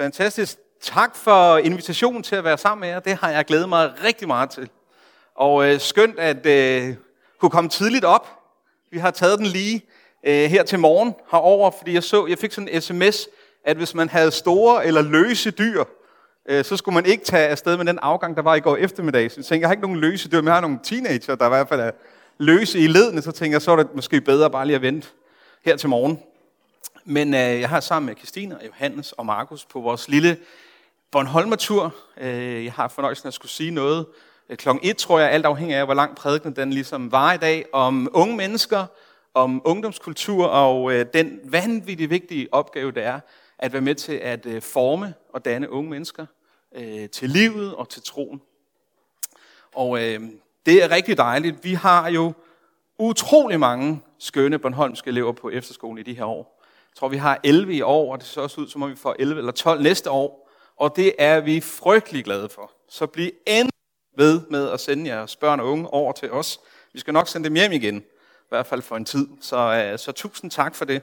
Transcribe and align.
Fantastisk. 0.00 0.58
Tak 0.80 1.16
for 1.16 1.56
invitationen 1.56 2.22
til 2.22 2.36
at 2.36 2.44
være 2.44 2.58
sammen 2.58 2.80
med 2.80 2.88
jer. 2.88 3.00
Det 3.00 3.14
har 3.14 3.30
jeg 3.30 3.44
glædet 3.44 3.68
mig 3.68 3.92
rigtig 4.04 4.28
meget 4.28 4.50
til. 4.50 4.70
Og 5.34 5.68
øh, 5.68 5.80
skønt 5.80 6.18
at 6.18 6.46
øh, 6.46 6.94
kunne 7.40 7.50
komme 7.50 7.70
tidligt 7.70 8.04
op. 8.04 8.28
Vi 8.90 8.98
har 8.98 9.10
taget 9.10 9.38
den 9.38 9.46
lige 9.46 9.84
øh, 10.26 10.50
her 10.50 10.62
til 10.62 10.78
morgen 10.78 11.14
herover, 11.30 11.70
fordi 11.70 11.94
jeg 11.94 12.02
så, 12.02 12.26
jeg 12.26 12.38
fik 12.38 12.52
sådan 12.52 12.68
en 12.68 12.80
sms, 12.80 13.28
at 13.64 13.76
hvis 13.76 13.94
man 13.94 14.08
havde 14.08 14.30
store 14.30 14.86
eller 14.86 15.02
løse 15.02 15.50
dyr, 15.50 15.84
øh, 16.48 16.64
så 16.64 16.76
skulle 16.76 16.94
man 16.94 17.06
ikke 17.06 17.24
tage 17.24 17.48
afsted 17.48 17.76
med 17.76 17.86
den 17.86 17.98
afgang, 18.02 18.36
der 18.36 18.42
var 18.42 18.54
i 18.54 18.60
går 18.60 18.76
eftermiddag. 18.76 19.30
Så 19.30 19.34
jeg 19.38 19.44
tænkte, 19.44 19.60
jeg 19.60 19.68
har 19.68 19.72
ikke 19.72 19.82
nogen 19.82 20.00
løse 20.00 20.28
dyr, 20.28 20.40
men 20.40 20.46
jeg 20.46 20.54
har 20.54 20.60
nogle 20.60 20.78
teenager, 20.82 21.34
der 21.34 21.46
i 21.46 21.48
hvert 21.48 21.68
fald 21.68 21.80
er 21.80 21.90
løse 22.38 22.78
i 22.78 22.86
ledene. 22.86 23.22
Så 23.22 23.32
tænker 23.32 23.54
jeg, 23.54 23.62
så 23.62 23.72
er 23.72 23.76
det 23.76 23.86
måske 23.94 24.20
bedre 24.20 24.50
bare 24.50 24.66
lige 24.66 24.76
at 24.76 24.82
vente 24.82 25.08
her 25.64 25.76
til 25.76 25.88
morgen. 25.88 26.18
Men 27.10 27.34
øh, 27.34 27.40
jeg 27.40 27.68
har 27.68 27.80
sammen 27.80 28.06
med 28.06 28.16
Christine 28.16 28.58
og 28.58 28.66
Johannes 28.66 29.12
og 29.12 29.26
Markus 29.26 29.64
på 29.64 29.80
vores 29.80 30.08
lille 30.08 30.36
Bornholmer-tur. 31.10 31.94
Øh, 32.16 32.64
jeg 32.64 32.72
har 32.72 32.88
fornøjelsen 32.88 33.26
af 33.26 33.30
at 33.30 33.34
skulle 33.34 33.50
sige 33.50 33.70
noget 33.70 34.06
øh, 34.48 34.56
klokken 34.56 34.90
et, 34.90 34.96
tror 34.96 35.18
jeg, 35.18 35.30
alt 35.30 35.46
afhængig 35.46 35.76
af, 35.76 35.84
hvor 35.84 35.94
lang 35.94 36.16
prædiken 36.16 36.56
den 36.56 36.72
ligesom 36.72 37.12
var 37.12 37.32
i 37.32 37.36
dag, 37.36 37.64
om 37.72 38.08
unge 38.12 38.36
mennesker, 38.36 38.86
om 39.34 39.62
ungdomskultur 39.64 40.46
og 40.46 40.92
øh, 40.92 41.06
den 41.14 41.40
vanvittigt 41.44 42.10
vigtige 42.10 42.48
opgave, 42.52 42.92
det 42.92 43.04
er 43.04 43.20
at 43.58 43.72
være 43.72 43.82
med 43.82 43.94
til 43.94 44.12
at 44.12 44.46
øh, 44.46 44.62
forme 44.62 45.14
og 45.32 45.44
danne 45.44 45.70
unge 45.70 45.90
mennesker 45.90 46.26
øh, 46.74 47.08
til 47.08 47.30
livet 47.30 47.74
og 47.74 47.88
til 47.88 48.02
troen. 48.02 48.42
Og 49.74 50.04
øh, 50.04 50.20
det 50.66 50.84
er 50.84 50.90
rigtig 50.90 51.16
dejligt. 51.16 51.64
Vi 51.64 51.74
har 51.74 52.08
jo 52.08 52.32
utrolig 52.98 53.60
mange 53.60 54.02
skønne 54.18 54.58
Bornholmske 54.58 55.08
elever 55.08 55.32
på 55.32 55.50
efterskolen 55.50 55.98
i 55.98 56.02
de 56.02 56.14
her 56.14 56.24
år. 56.24 56.57
Jeg 56.98 57.00
tror, 57.00 57.08
vi 57.08 57.16
har 57.16 57.40
11 57.44 57.74
i 57.74 57.82
år, 57.82 58.12
og 58.12 58.18
det 58.18 58.26
ser 58.26 58.40
også 58.40 58.60
ud, 58.60 58.68
som 58.68 58.82
om 58.82 58.90
vi 58.90 58.96
får 58.96 59.16
11 59.18 59.38
eller 59.38 59.52
12 59.52 59.82
næste 59.82 60.10
år. 60.10 60.50
Og 60.76 60.96
det 60.96 61.12
er 61.18 61.40
vi 61.40 61.60
frygtelig 61.60 62.24
glade 62.24 62.48
for. 62.48 62.72
Så 62.88 63.06
bliv 63.06 63.30
endelig 63.46 63.72
ved 64.16 64.40
med 64.50 64.70
at 64.70 64.80
sende 64.80 65.10
jeres 65.10 65.36
børn 65.36 65.60
og 65.60 65.66
unge 65.66 65.88
over 65.88 66.12
til 66.12 66.30
os. 66.30 66.60
Vi 66.92 67.00
skal 67.00 67.12
nok 67.12 67.28
sende 67.28 67.44
dem 67.44 67.54
hjem 67.54 67.72
igen, 67.72 67.96
i 67.96 68.48
hvert 68.48 68.66
fald 68.66 68.82
for 68.82 68.96
en 68.96 69.04
tid. 69.04 69.28
Så, 69.40 69.56
øh, 69.56 69.98
så 69.98 70.12
tusind 70.12 70.50
tak 70.50 70.74
for 70.74 70.84
det. 70.84 71.02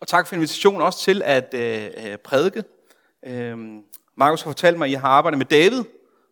Og 0.00 0.08
tak 0.08 0.26
for 0.26 0.34
invitationen 0.34 0.82
også 0.82 1.00
til 1.00 1.22
at 1.24 1.54
øh, 1.54 1.90
øh 1.96 2.16
prædike. 2.16 2.64
Øh, 3.26 3.58
Markus 4.16 4.42
har 4.42 4.50
fortalt 4.50 4.78
mig, 4.78 4.86
at 4.86 4.90
I 4.90 4.94
har 4.94 5.08
arbejdet 5.08 5.38
med 5.38 5.46
David, 5.46 5.84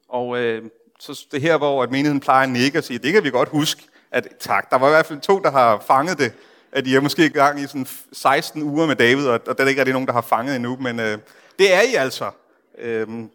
og 0.08 0.38
øh, 0.38 0.64
så 1.00 1.26
det 1.32 1.40
her, 1.40 1.58
hvor 1.58 1.82
at 1.82 1.90
menigheden 1.90 2.20
plejer 2.20 2.42
at 2.42 2.50
nikke 2.50 2.78
og 2.78 2.84
sige, 2.84 2.98
det 2.98 3.12
kan 3.12 3.24
vi 3.24 3.30
godt 3.30 3.48
huske, 3.48 3.82
at 4.10 4.28
tak, 4.40 4.70
der 4.70 4.78
var 4.78 4.86
i 4.86 4.90
hvert 4.90 5.06
fald 5.06 5.20
to, 5.20 5.38
der 5.38 5.50
har 5.50 5.80
fanget 5.86 6.18
det 6.18 6.32
at 6.76 6.86
I 6.86 6.94
er 6.94 7.00
måske 7.00 7.26
i 7.26 7.28
gang 7.28 7.60
i 7.60 7.66
sådan 7.66 7.86
16 8.12 8.62
uger 8.62 8.86
med 8.86 8.96
David, 8.96 9.26
og, 9.26 9.40
og 9.46 9.58
der 9.58 9.64
er 9.64 9.68
ikke 9.68 9.80
rigtig 9.80 9.92
nogen, 9.92 10.06
der 10.06 10.12
har 10.12 10.20
fanget 10.20 10.56
endnu, 10.56 10.76
men 10.76 11.00
øh, 11.00 11.18
det 11.58 11.74
er 11.74 11.80
I 11.80 11.94
altså. 11.94 12.30
Øhm, 12.78 13.30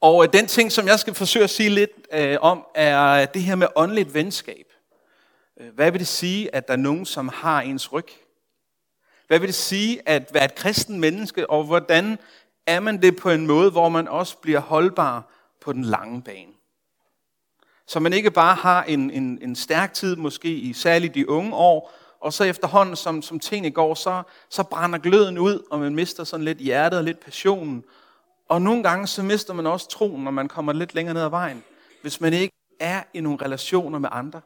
og 0.00 0.24
øh, 0.24 0.32
den 0.32 0.46
ting, 0.46 0.72
som 0.72 0.86
jeg 0.86 0.98
skal 0.98 1.14
forsøge 1.14 1.44
at 1.44 1.50
sige 1.50 1.68
lidt 1.68 1.90
øh, 2.14 2.38
om, 2.40 2.66
er 2.74 3.26
det 3.26 3.42
her 3.42 3.54
med 3.54 3.66
åndeligt 3.76 4.14
venskab. 4.14 4.66
Øh, 5.60 5.74
hvad 5.74 5.90
vil 5.90 6.00
det 6.00 6.08
sige, 6.08 6.54
at 6.54 6.66
der 6.68 6.72
er 6.72 6.78
nogen, 6.78 7.06
som 7.06 7.28
har 7.28 7.60
ens 7.60 7.92
ryg? 7.92 8.08
Hvad 9.26 9.38
vil 9.38 9.46
det 9.46 9.54
sige 9.54 10.08
at 10.08 10.30
være 10.32 10.44
et 10.44 10.54
kristen 10.54 11.00
menneske, 11.00 11.50
og 11.50 11.64
hvordan 11.64 12.18
er 12.66 12.80
man 12.80 13.02
det 13.02 13.16
på 13.16 13.30
en 13.30 13.46
måde, 13.46 13.70
hvor 13.70 13.88
man 13.88 14.08
også 14.08 14.36
bliver 14.36 14.60
holdbar 14.60 15.32
på 15.60 15.72
den 15.72 15.84
lange 15.84 16.22
bane? 16.22 16.52
Så 17.86 18.00
man 18.00 18.12
ikke 18.12 18.30
bare 18.30 18.54
har 18.54 18.82
en, 18.82 19.10
en, 19.10 19.38
en 19.42 19.56
stærk 19.56 19.94
tid, 19.94 20.16
måske 20.16 20.48
i 20.48 20.72
særligt 20.72 21.14
de 21.14 21.28
unge 21.28 21.54
år, 21.54 21.92
og 22.22 22.32
så 22.32 22.44
efterhånden, 22.44 22.96
som, 22.96 23.22
som 23.22 23.40
tingene 23.40 23.70
går, 23.70 23.94
så, 23.94 24.22
så 24.48 24.62
brænder 24.62 24.98
gløden 24.98 25.38
ud, 25.38 25.66
og 25.70 25.80
man 25.80 25.94
mister 25.94 26.24
sådan 26.24 26.44
lidt 26.44 26.58
hjertet 26.58 26.98
og 26.98 27.04
lidt 27.04 27.20
passionen. 27.20 27.84
Og 28.48 28.62
nogle 28.62 28.82
gange, 28.82 29.06
så 29.06 29.22
mister 29.22 29.54
man 29.54 29.66
også 29.66 29.88
troen, 29.88 30.24
når 30.24 30.30
man 30.30 30.48
kommer 30.48 30.72
lidt 30.72 30.94
længere 30.94 31.14
ned 31.14 31.22
ad 31.22 31.28
vejen. 31.28 31.64
Hvis 32.02 32.20
man 32.20 32.32
ikke 32.32 32.54
er 32.80 33.02
i 33.14 33.20
nogle 33.20 33.38
relationer 33.44 33.98
med 33.98 34.08
andre. 34.12 34.40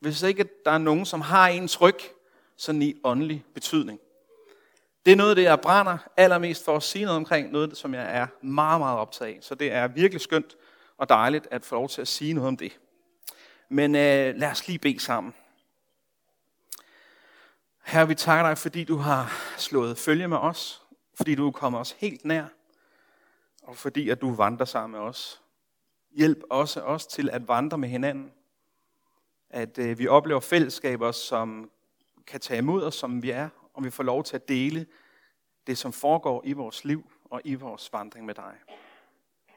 Hvis 0.00 0.22
ikke 0.22 0.44
der 0.64 0.70
er 0.70 0.78
nogen, 0.78 1.06
som 1.06 1.20
har 1.20 1.48
ens 1.48 1.80
ryg, 1.80 1.98
sådan 2.56 2.82
i 2.82 2.94
åndelig 3.04 3.44
betydning. 3.54 3.98
Det 5.06 5.12
er 5.12 5.16
noget 5.16 5.30
af 5.30 5.36
det, 5.36 5.42
jeg 5.42 5.60
brænder 5.60 5.98
allermest 6.16 6.64
for 6.64 6.76
at 6.76 6.82
sige 6.82 7.04
noget 7.04 7.16
omkring, 7.16 7.52
noget 7.52 7.76
som 7.76 7.94
jeg 7.94 8.16
er 8.16 8.26
meget, 8.42 8.80
meget 8.80 8.98
optaget 8.98 9.34
af. 9.34 9.38
Så 9.40 9.54
det 9.54 9.72
er 9.72 9.88
virkelig 9.88 10.20
skønt 10.20 10.56
og 10.98 11.08
dejligt 11.08 11.48
at 11.50 11.64
få 11.64 11.74
lov 11.74 11.88
til 11.88 12.00
at 12.00 12.08
sige 12.08 12.32
noget 12.32 12.48
om 12.48 12.56
det. 12.56 12.78
Men 13.68 13.94
øh, 13.94 14.34
lad 14.36 14.50
os 14.50 14.68
lige 14.68 14.78
bede 14.78 15.00
sammen. 15.00 15.34
Herre, 17.86 18.08
vi 18.08 18.14
takker 18.14 18.48
dig, 18.48 18.58
fordi 18.58 18.84
du 18.84 18.96
har 18.96 19.32
slået 19.58 19.98
følge 19.98 20.28
med 20.28 20.36
os, 20.36 20.82
fordi 21.14 21.34
du 21.34 21.50
kommer 21.50 21.78
os 21.78 21.92
helt 21.92 22.24
nær, 22.24 22.46
og 23.62 23.76
fordi 23.76 24.08
at 24.08 24.20
du 24.20 24.34
vandrer 24.34 24.66
sammen 24.66 25.00
med 25.00 25.08
os. 25.08 25.42
Hjælp 26.10 26.42
også 26.50 26.80
os 26.80 27.06
til 27.06 27.30
at 27.30 27.48
vandre 27.48 27.78
med 27.78 27.88
hinanden. 27.88 28.32
At 29.50 29.78
øh, 29.78 29.98
vi 29.98 30.06
oplever 30.06 30.40
fællesskaber, 30.40 31.12
som 31.12 31.70
kan 32.26 32.40
tage 32.40 32.58
imod 32.58 32.82
os, 32.82 32.94
som 32.94 33.22
vi 33.22 33.30
er, 33.30 33.48
og 33.74 33.84
vi 33.84 33.90
får 33.90 34.02
lov 34.02 34.24
til 34.24 34.36
at 34.36 34.48
dele 34.48 34.86
det, 35.66 35.78
som 35.78 35.92
foregår 35.92 36.42
i 36.44 36.52
vores 36.52 36.84
liv 36.84 37.10
og 37.24 37.40
i 37.44 37.54
vores 37.54 37.92
vandring 37.92 38.26
med 38.26 38.34
dig. 38.34 38.54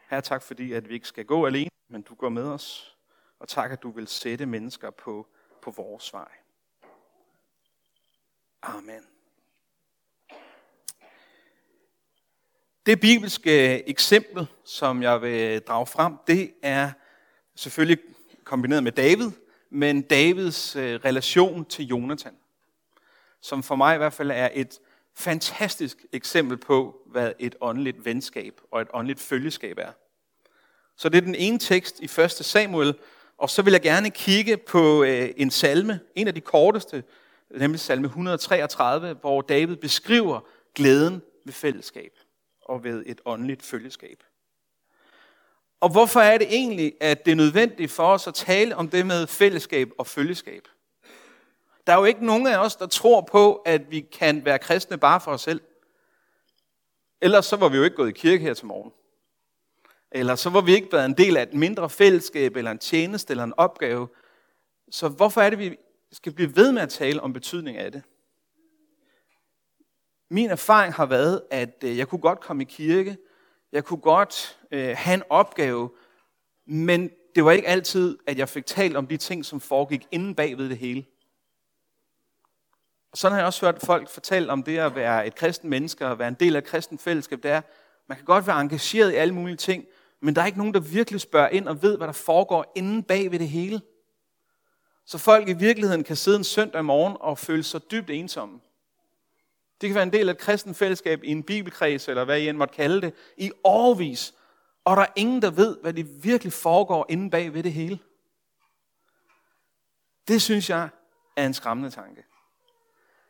Her 0.09 0.21
tak 0.21 0.41
fordi, 0.41 0.73
at 0.73 0.89
vi 0.89 0.93
ikke 0.93 1.07
skal 1.07 1.25
gå 1.25 1.45
alene, 1.45 1.69
men 1.87 2.01
du 2.01 2.15
går 2.15 2.29
med 2.29 2.47
os. 2.47 2.97
Og 3.39 3.47
tak, 3.47 3.71
at 3.71 3.83
du 3.83 3.91
vil 3.91 4.07
sætte 4.07 4.45
mennesker 4.45 4.89
på, 4.89 5.27
på 5.61 5.71
vores 5.71 6.13
vej. 6.13 6.29
Amen. 8.61 9.01
Det 12.85 12.99
bibelske 12.99 13.89
eksempel, 13.89 14.47
som 14.65 15.03
jeg 15.03 15.21
vil 15.21 15.61
drage 15.61 15.87
frem, 15.87 16.13
det 16.27 16.53
er 16.61 16.91
selvfølgelig 17.55 17.97
kombineret 18.43 18.83
med 18.83 18.91
David, 18.91 19.31
men 19.69 20.01
Davids 20.01 20.75
øh, 20.75 20.99
relation 21.05 21.65
til 21.65 21.85
Jonathan, 21.85 22.35
som 23.41 23.63
for 23.63 23.75
mig 23.75 23.95
i 23.95 23.97
hvert 23.97 24.13
fald 24.13 24.31
er 24.31 24.49
et 24.53 24.79
fantastisk 25.15 26.05
eksempel 26.11 26.57
på, 26.57 27.01
hvad 27.05 27.31
et 27.39 27.55
åndeligt 27.61 28.05
venskab 28.05 28.61
og 28.71 28.81
et 28.81 28.87
åndeligt 28.93 29.19
følgeskab 29.19 29.77
er. 29.77 29.91
Så 30.97 31.09
det 31.09 31.17
er 31.17 31.21
den 31.21 31.35
ene 31.35 31.59
tekst 31.59 31.99
i 31.99 32.21
1. 32.21 32.31
Samuel, 32.31 32.95
og 33.37 33.49
så 33.49 33.61
vil 33.61 33.71
jeg 33.71 33.81
gerne 33.81 34.09
kigge 34.09 34.57
på 34.57 35.03
øh, 35.03 35.29
en 35.37 35.51
salme, 35.51 35.99
en 36.15 36.27
af 36.27 36.33
de 36.35 36.41
korteste 36.41 37.03
nemlig 37.51 37.79
salme 37.79 38.05
133, 38.05 39.13
hvor 39.13 39.41
David 39.41 39.75
beskriver 39.75 40.39
glæden 40.75 41.21
ved 41.45 41.53
fællesskab 41.53 42.11
og 42.61 42.83
ved 42.83 43.03
et 43.05 43.21
åndeligt 43.25 43.63
følgeskab. 43.63 44.23
Og 45.79 45.89
hvorfor 45.89 46.19
er 46.19 46.37
det 46.37 46.47
egentlig, 46.49 46.93
at 47.01 47.25
det 47.25 47.31
er 47.31 47.35
nødvendigt 47.35 47.91
for 47.91 48.07
os 48.07 48.27
at 48.27 48.33
tale 48.33 48.75
om 48.75 48.89
det 48.89 49.05
med 49.05 49.27
fællesskab 49.27 49.89
og 49.97 50.07
følgeskab? 50.07 50.67
Der 51.87 51.93
er 51.93 51.97
jo 51.97 52.05
ikke 52.05 52.25
nogen 52.25 52.47
af 52.47 52.57
os, 52.57 52.75
der 52.75 52.87
tror 52.87 53.21
på, 53.21 53.55
at 53.55 53.91
vi 53.91 53.99
kan 53.99 54.45
være 54.45 54.59
kristne 54.59 54.97
bare 54.97 55.21
for 55.21 55.31
os 55.31 55.41
selv. 55.41 55.61
Ellers 57.21 57.45
så 57.45 57.55
var 57.55 57.69
vi 57.69 57.77
jo 57.77 57.83
ikke 57.83 57.95
gået 57.95 58.09
i 58.09 58.19
kirke 58.19 58.43
her 58.43 58.53
til 58.53 58.65
morgen. 58.65 58.91
Eller 60.11 60.35
så 60.35 60.49
var 60.49 60.61
vi 60.61 60.73
ikke 60.75 60.91
været 60.91 61.05
en 61.05 61.17
del 61.17 61.37
af 61.37 61.43
et 61.43 61.53
mindre 61.53 61.89
fællesskab, 61.89 62.55
eller 62.55 62.71
en 62.71 62.79
tjeneste, 62.79 63.31
eller 63.31 63.43
en 63.43 63.53
opgave. 63.57 64.07
Så 64.91 65.09
hvorfor 65.09 65.41
er 65.41 65.49
det, 65.49 65.59
vi 65.59 65.77
skal 66.11 66.31
blive 66.33 66.55
ved 66.55 66.71
med 66.71 66.81
at 66.81 66.89
tale 66.89 67.21
om 67.21 67.33
betydning 67.33 67.77
af 67.77 67.91
det. 67.91 68.03
Min 70.29 70.49
erfaring 70.49 70.93
har 70.93 71.05
været, 71.05 71.41
at 71.51 71.83
øh, 71.83 71.97
jeg 71.97 72.07
kunne 72.07 72.21
godt 72.21 72.39
komme 72.39 72.63
i 72.63 72.65
kirke, 72.69 73.17
jeg 73.71 73.85
kunne 73.85 73.99
godt 73.99 74.59
øh, 74.71 74.95
have 74.97 75.13
en 75.13 75.23
opgave, 75.29 75.89
men 76.65 77.09
det 77.35 77.45
var 77.45 77.51
ikke 77.51 77.67
altid, 77.67 78.17
at 78.27 78.37
jeg 78.37 78.49
fik 78.49 78.65
talt 78.65 78.97
om 78.97 79.07
de 79.07 79.17
ting, 79.17 79.45
som 79.45 79.59
foregik 79.59 80.07
inden 80.11 80.35
bagved 80.35 80.69
det 80.69 80.77
hele. 80.77 81.05
Og 83.11 83.17
sådan 83.17 83.31
har 83.31 83.39
jeg 83.39 83.45
også 83.45 83.65
hørt 83.65 83.81
folk 83.85 84.09
fortælle 84.09 84.51
om 84.51 84.63
det 84.63 84.77
at 84.77 84.95
være 84.95 85.27
et 85.27 85.35
kristen 85.35 85.69
menneske 85.69 86.07
og 86.07 86.19
være 86.19 86.27
en 86.27 86.33
del 86.33 86.55
af 86.55 86.59
et 86.59 86.65
kristen 86.65 86.97
fællesskab. 86.97 87.43
Det 87.43 87.51
er, 87.51 87.61
man 88.07 88.17
kan 88.17 88.25
godt 88.25 88.47
være 88.47 88.61
engageret 88.61 89.11
i 89.11 89.15
alle 89.15 89.33
mulige 89.33 89.55
ting, 89.55 89.85
men 90.21 90.35
der 90.35 90.41
er 90.41 90.45
ikke 90.45 90.57
nogen, 90.57 90.73
der 90.73 90.79
virkelig 90.79 91.21
spørger 91.21 91.49
ind 91.49 91.67
og 91.67 91.81
ved, 91.81 91.97
hvad 91.97 92.07
der 92.07 92.13
foregår 92.13 92.71
inden 92.75 93.03
bag 93.03 93.31
ved 93.31 93.39
det 93.39 93.49
hele. 93.49 93.81
Så 95.07 95.17
folk 95.17 95.49
i 95.49 95.53
virkeligheden 95.53 96.03
kan 96.03 96.15
sidde 96.15 96.37
en 96.37 96.43
søndag 96.43 96.85
morgen 96.85 97.17
og 97.19 97.37
føle 97.37 97.63
sig 97.63 97.91
dybt 97.91 98.09
ensomme. 98.09 98.59
Det 99.81 99.89
kan 99.89 99.95
være 99.95 100.03
en 100.03 100.13
del 100.13 100.29
af 100.29 100.33
et 100.33 100.39
kristen 100.39 100.75
fællesskab 100.75 101.23
i 101.23 101.31
en 101.31 101.43
bibelkreds, 101.43 102.07
eller 102.07 102.23
hvad 102.23 102.39
I 102.39 102.49
end 102.49 102.57
måtte 102.57 102.75
kalde 102.75 103.01
det, 103.01 103.13
i 103.37 103.51
årvis. 103.63 104.33
Og 104.85 104.97
der 104.97 105.03
er 105.03 105.13
ingen, 105.15 105.41
der 105.41 105.51
ved, 105.51 105.77
hvad 105.81 105.93
det 105.93 106.23
virkelig 106.23 106.53
foregår 106.53 107.05
inde 107.09 107.29
bag 107.29 107.53
ved 107.53 107.63
det 107.63 107.73
hele. 107.73 107.99
Det 110.27 110.41
synes 110.41 110.69
jeg 110.69 110.89
er 111.35 111.45
en 111.45 111.53
skræmmende 111.53 111.89
tanke. 111.89 112.23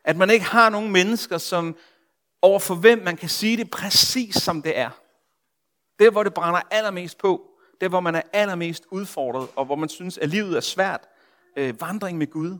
At 0.04 0.16
man 0.16 0.30
ikke 0.30 0.44
har 0.44 0.70
nogen 0.70 0.92
mennesker, 0.92 1.38
som 1.38 1.76
over 2.42 2.58
for 2.58 2.74
hvem 2.74 2.98
man 2.98 3.16
kan 3.16 3.28
sige 3.28 3.56
det 3.56 3.70
præcis 3.70 4.34
som 4.34 4.62
det 4.62 4.78
er. 4.78 4.90
Det, 5.98 6.12
hvor 6.12 6.22
det 6.22 6.34
brænder 6.34 6.60
allermest 6.70 7.18
på. 7.18 7.50
Det, 7.80 7.88
hvor 7.88 8.00
man 8.00 8.14
er 8.14 8.22
allermest 8.32 8.84
udfordret, 8.90 9.48
og 9.56 9.64
hvor 9.64 9.76
man 9.76 9.88
synes, 9.88 10.18
at 10.18 10.28
livet 10.28 10.56
er 10.56 10.60
svært 10.60 11.08
øh, 11.58 11.80
vandring 11.80 12.18
med 12.18 12.26
Gud. 12.26 12.58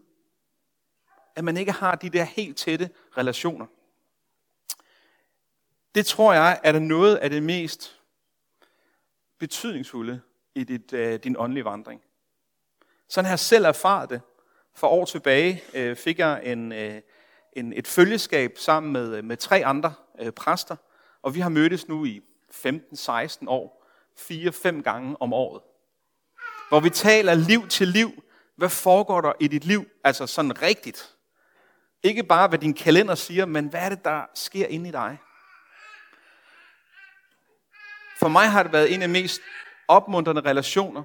At 1.37 1.45
man 1.45 1.57
ikke 1.57 1.73
har 1.73 1.95
de 1.95 2.11
der 2.11 2.25
helt 2.25 2.57
tætte 2.57 2.91
relationer. 3.17 3.67
Det 5.95 6.07
tror 6.07 6.33
jeg 6.33 6.61
er 6.65 6.73
der 6.73 6.79
noget 6.79 7.17
af 7.17 7.31
det 7.31 7.43
mest 7.43 8.01
betydningsfulde 9.39 10.21
i 10.55 10.65
dit, 10.65 10.93
øh, 10.93 11.19
din 11.19 11.37
åndelige 11.39 11.65
vandring. 11.65 12.03
Sådan 13.09 13.25
har 13.25 13.33
jeg 13.33 13.39
selv 13.39 13.65
erfaret 13.65 14.11
det. 14.11 14.21
For 14.75 14.87
år 14.87 15.05
tilbage 15.05 15.63
øh, 15.75 15.97
fik 15.97 16.19
jeg 16.19 16.41
en, 16.45 16.73
øh, 16.73 17.01
en, 17.53 17.73
et 17.73 17.87
følgeskab 17.87 18.59
sammen 18.59 18.93
med, 18.93 19.17
øh, 19.17 19.25
med 19.25 19.37
tre 19.37 19.67
andre 19.67 19.95
øh, 20.19 20.33
præster, 20.33 20.77
og 21.23 21.35
vi 21.35 21.41
har 21.41 21.49
mødtes 21.49 21.89
nu 21.89 22.05
i 22.05 22.23
15-16 22.51 23.49
år, 23.49 23.87
fire-fem 24.17 24.83
gange 24.83 25.23
om 25.23 25.33
året. 25.33 25.63
Hvor 26.69 26.81
vi 26.81 26.91
taler 26.91 27.35
liv 27.35 27.69
til 27.69 27.89
liv. 27.89 28.23
Hvad 28.59 28.69
foregår 28.69 29.21
der 29.21 29.33
i 29.41 29.49
dit 29.49 29.65
liv? 29.65 29.85
Altså 30.05 30.27
sådan 30.27 30.63
rigtigt. 30.63 31.17
Ikke 32.03 32.23
bare, 32.23 32.49
hvad 32.49 32.59
din 32.59 32.75
kalender 32.75 33.15
siger, 33.15 33.47
men 33.47 33.67
hvad 33.67 33.81
er 33.81 33.89
det, 33.89 34.05
der 34.05 34.23
sker 34.35 34.67
inde 34.67 34.89
i 34.89 34.93
dig? 34.93 35.19
For 38.21 38.29
mig 38.29 38.51
har 38.51 38.63
det 38.63 38.73
været 38.73 38.95
en 38.95 39.03
af 39.03 39.09
de 39.09 39.13
mest 39.13 39.41
opmuntrende 39.89 40.41
relationer. 40.41 41.05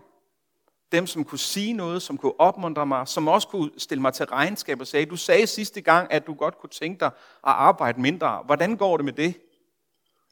Dem, 0.91 1.07
som 1.07 1.23
kunne 1.23 1.39
sige 1.39 1.73
noget, 1.73 2.01
som 2.01 2.17
kunne 2.17 2.39
opmuntre 2.39 2.85
mig, 2.85 3.07
som 3.07 3.27
også 3.27 3.47
kunne 3.47 3.71
stille 3.77 4.01
mig 4.01 4.13
til 4.13 4.25
regnskab 4.25 4.81
og 4.81 4.87
sige, 4.87 5.05
du 5.05 5.17
sagde 5.17 5.47
sidste 5.47 5.81
gang, 5.81 6.13
at 6.13 6.27
du 6.27 6.33
godt 6.33 6.57
kunne 6.57 6.69
tænke 6.69 6.99
dig 6.99 7.07
at 7.07 7.13
arbejde 7.43 8.01
mindre. 8.01 8.43
Hvordan 8.45 8.77
går 8.77 8.97
det 8.97 9.05
med 9.05 9.13
det? 9.13 9.41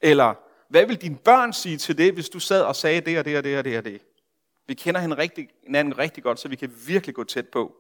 Eller, 0.02 0.34
hvad 0.70 0.86
vil 0.86 1.02
dine 1.02 1.18
børn 1.18 1.54
sige 1.54 1.78
til 1.78 1.98
det, 1.98 2.14
hvis 2.14 2.30
du 2.30 2.40
sad 2.40 2.62
og 2.62 2.76
sagde 2.76 3.02
det 3.02 3.20
og 3.20 3.26
det 3.26 3.38
og 3.38 3.44
det 3.44 3.58
og 3.58 3.64
det 3.64 3.78
og 3.78 3.86
det? 3.86 4.02
Vi 4.72 4.76
kender 4.76 5.02
hende 5.02 5.18
rigtig, 5.18 5.50
hinanden 5.64 5.98
rigtig 5.98 6.24
godt, 6.24 6.40
så 6.40 6.48
vi 6.48 6.56
kan 6.56 6.74
virkelig 6.88 7.16
gå 7.16 7.24
tæt 7.24 7.48
på. 7.48 7.76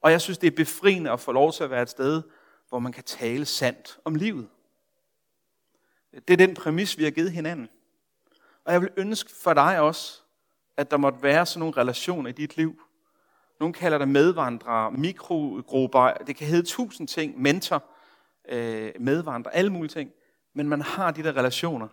Og 0.00 0.10
jeg 0.10 0.20
synes, 0.20 0.38
det 0.38 0.46
er 0.46 0.56
befriende 0.56 1.10
at 1.10 1.20
få 1.20 1.32
lov 1.32 1.52
til 1.52 1.64
at 1.64 1.70
være 1.70 1.82
et 1.82 1.90
sted, 1.90 2.22
hvor 2.68 2.78
man 2.78 2.92
kan 2.92 3.04
tale 3.04 3.44
sandt 3.44 3.98
om 4.04 4.14
livet. 4.14 4.48
Det 6.12 6.30
er 6.30 6.36
den 6.36 6.54
præmis, 6.54 6.98
vi 6.98 7.04
har 7.04 7.10
givet 7.10 7.32
hinanden. 7.32 7.68
Og 8.64 8.72
jeg 8.72 8.80
vil 8.80 8.90
ønske 8.96 9.30
for 9.42 9.54
dig 9.54 9.80
også, 9.80 10.20
at 10.76 10.90
der 10.90 10.96
måtte 10.96 11.22
være 11.22 11.46
sådan 11.46 11.58
nogle 11.58 11.76
relationer 11.76 12.30
i 12.30 12.32
dit 12.32 12.56
liv. 12.56 12.80
Nogle 13.60 13.74
kalder 13.74 13.98
det 13.98 14.08
medvandrere, 14.08 14.92
mikrogrupper, 14.92 16.12
det 16.12 16.36
kan 16.36 16.46
hedde 16.46 16.68
tusind 16.68 17.08
ting, 17.08 17.42
mentor, 17.42 17.84
øh, 18.48 18.92
medvandrere, 19.00 19.54
alle 19.54 19.72
mulige 19.72 19.92
ting. 19.92 20.10
Men 20.54 20.68
man 20.68 20.82
har 20.82 21.10
de 21.10 21.22
der 21.22 21.36
relationer, 21.36 21.88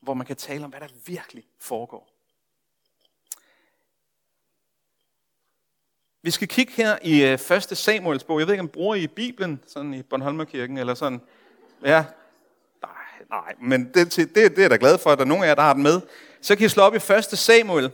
hvor 0.00 0.14
man 0.14 0.26
kan 0.26 0.36
tale 0.36 0.64
om, 0.64 0.70
hvad 0.70 0.80
der 0.80 0.88
virkelig 1.06 1.44
foregår. 1.60 2.17
Vi 6.22 6.30
skal 6.30 6.48
kigge 6.48 6.72
her 6.72 6.98
i 7.02 7.24
øh, 7.24 7.56
1. 7.56 7.78
Samuels 7.78 8.24
bog. 8.24 8.38
Jeg 8.38 8.46
ved 8.46 8.54
ikke, 8.54 8.62
om 8.62 8.68
bruger 8.68 8.94
I 8.94 9.06
Bibelen, 9.06 9.62
sådan 9.66 9.94
i 9.94 10.02
Bornholmerkirken, 10.02 10.78
eller 10.78 10.94
sådan. 10.94 11.20
Ja, 11.82 12.04
nej, 12.82 12.92
nej 13.30 13.54
men 13.60 13.94
det, 13.94 14.16
det, 14.16 14.34
det 14.34 14.58
er 14.58 14.62
jeg 14.62 14.70
da 14.70 14.76
glad 14.80 14.98
for, 14.98 15.10
at 15.10 15.18
der 15.18 15.24
er 15.24 15.28
nogen 15.28 15.44
af 15.44 15.48
jer, 15.48 15.54
der 15.54 15.62
har 15.62 15.72
den 15.72 15.82
med. 15.82 16.00
Så 16.40 16.56
kan 16.56 16.66
I 16.66 16.68
slå 16.68 16.82
op 16.82 16.94
i 16.94 16.96
1. 16.96 17.24
Samuel, 17.24 17.90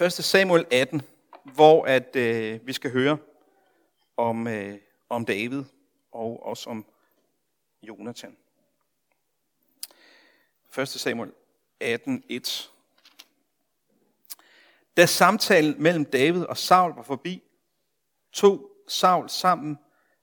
1. 0.00 0.12
Samuel 0.12 0.66
18, 0.70 1.02
hvor 1.44 1.84
at, 1.84 2.16
øh, 2.16 2.66
vi 2.66 2.72
skal 2.72 2.92
høre 2.92 3.18
om, 4.16 4.46
øh, 4.46 4.78
om 5.08 5.24
David 5.24 5.64
og 6.12 6.46
også 6.46 6.70
om 6.70 6.86
Jonathan. 7.82 8.36
1. 10.78 10.88
Samuel 10.88 11.32
18, 11.80 12.24
1. 12.28 12.71
Da 14.96 15.06
samtalen 15.06 15.74
mellem 15.78 16.04
David 16.04 16.44
og 16.44 16.56
Saul 16.56 16.94
var 16.94 17.02
forbi, 17.02 17.42
tog 18.32 18.70
Saul 18.88 19.28
sammen 19.28 19.78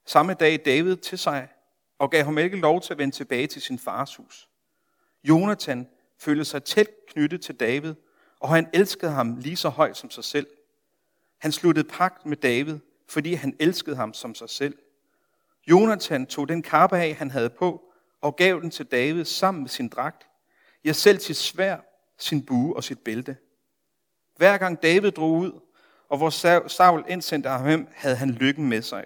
samme 0.06 0.34
dag 0.34 0.64
David 0.64 0.96
til 0.96 1.18
sig 1.18 1.48
og 1.98 2.10
gav 2.10 2.24
ham 2.24 2.38
ikke 2.38 2.56
lov 2.56 2.80
til 2.80 2.92
at 2.94 2.98
vende 2.98 3.14
tilbage 3.14 3.46
til 3.46 3.62
sin 3.62 3.78
fars 3.78 4.16
hus. 4.16 4.48
Jonathan 5.24 5.88
følte 6.18 6.44
sig 6.44 6.64
tæt 6.64 6.88
knyttet 7.08 7.42
til 7.42 7.54
David, 7.54 7.94
og 8.40 8.48
han 8.48 8.68
elskede 8.72 9.10
ham 9.10 9.36
lige 9.36 9.56
så 9.56 9.68
højt 9.68 9.96
som 9.96 10.10
sig 10.10 10.24
selv. 10.24 10.46
Han 11.38 11.52
sluttede 11.52 11.88
pagt 11.88 12.26
med 12.26 12.36
David, 12.36 12.78
fordi 13.08 13.34
han 13.34 13.56
elskede 13.60 13.96
ham 13.96 14.14
som 14.14 14.34
sig 14.34 14.50
selv. 14.50 14.78
Jonathan 15.66 16.26
tog 16.26 16.48
den 16.48 16.62
kappe 16.62 16.98
af, 16.98 17.14
han 17.14 17.30
havde 17.30 17.50
på, 17.50 17.92
og 18.20 18.36
gav 18.36 18.60
den 18.60 18.70
til 18.70 18.86
David 18.86 19.24
sammen 19.24 19.62
med 19.62 19.68
sin 19.68 19.88
dragt. 19.88 20.26
Ja, 20.84 20.92
selv 20.92 21.18
sit 21.18 21.36
svær, 21.36 21.76
sin 22.18 22.46
bue 22.46 22.76
og 22.76 22.84
sit 22.84 22.98
bælte. 22.98 23.36
Hver 24.40 24.58
gang 24.58 24.82
David 24.82 25.10
drog 25.10 25.30
ud, 25.30 25.60
og 26.08 26.18
hvor 26.18 26.30
Saul 26.68 27.04
indsendte 27.08 27.48
ham 27.48 27.66
hjem, 27.66 27.88
havde 27.94 28.16
han 28.16 28.30
lykken 28.30 28.68
med 28.68 28.82
sig. 28.82 29.04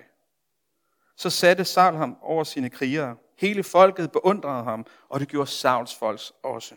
Så 1.16 1.30
satte 1.30 1.64
Saul 1.64 1.96
ham 1.96 2.16
over 2.22 2.44
sine 2.44 2.70
krigere. 2.70 3.16
Hele 3.38 3.62
folket 3.62 4.12
beundrede 4.12 4.64
ham, 4.64 4.86
og 5.08 5.20
det 5.20 5.28
gjorde 5.28 5.50
Sauls 5.50 5.94
folk 5.94 6.20
også. 6.42 6.74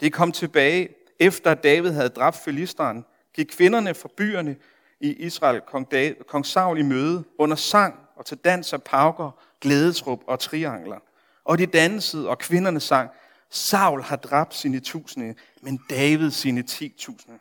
Det 0.00 0.12
kom 0.12 0.32
tilbage, 0.32 0.88
efter 1.18 1.50
at 1.50 1.62
David 1.62 1.90
havde 1.90 2.08
dræbt 2.08 2.36
filisteren, 2.36 3.04
gik 3.34 3.46
kvinderne 3.46 3.94
fra 3.94 4.08
byerne 4.16 4.56
i 5.00 5.12
Israel 5.12 5.60
kong, 5.60 5.90
David, 5.90 6.14
kong 6.28 6.46
Saul 6.46 6.78
i 6.78 6.82
møde 6.82 7.24
under 7.38 7.56
sang 7.56 7.94
og 8.16 8.26
til 8.26 8.36
dans 8.36 8.72
af 8.72 8.82
pauker, 8.82 9.30
glædesrup 9.60 10.20
og 10.26 10.38
triangler. 10.38 10.98
Og 11.44 11.58
de 11.58 11.66
dansede, 11.66 12.28
og 12.28 12.38
kvinderne 12.38 12.80
sang, 12.80 13.10
Saul 13.50 14.02
har 14.02 14.16
dræbt 14.16 14.54
sine 14.54 14.80
tusinde, 14.80 15.34
men 15.60 15.80
David 15.90 16.30
sine 16.30 16.62
ti 16.62 16.94
tusinde. 16.98 17.38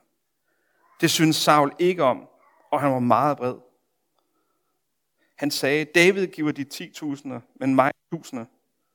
Det 1.02 1.12
synes 1.12 1.36
Saul 1.36 1.76
ikke 1.80 2.04
om, 2.04 2.28
og 2.72 2.82
han 2.82 2.92
var 2.92 3.00
meget 3.00 3.38
vred. 3.38 3.56
Han 5.36 5.52
sagde, 5.52 5.86
David 5.86 6.28
giver 6.28 6.52
de 6.52 6.64
ti 6.64 6.92
tusinde, 6.94 7.42
men 7.56 7.76
mig 7.76 7.92
tusinde. 8.14 8.46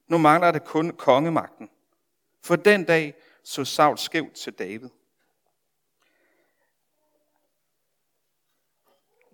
Nu 0.09 0.19
mangler 0.19 0.51
det 0.51 0.65
kun 0.65 0.91
kongemagten. 0.91 1.71
For 2.43 2.57
den 2.57 2.85
dag 2.85 3.15
så 3.45 3.65
Saul 3.65 3.99
skævt 3.99 4.33
til 4.33 4.53
David. 4.53 4.89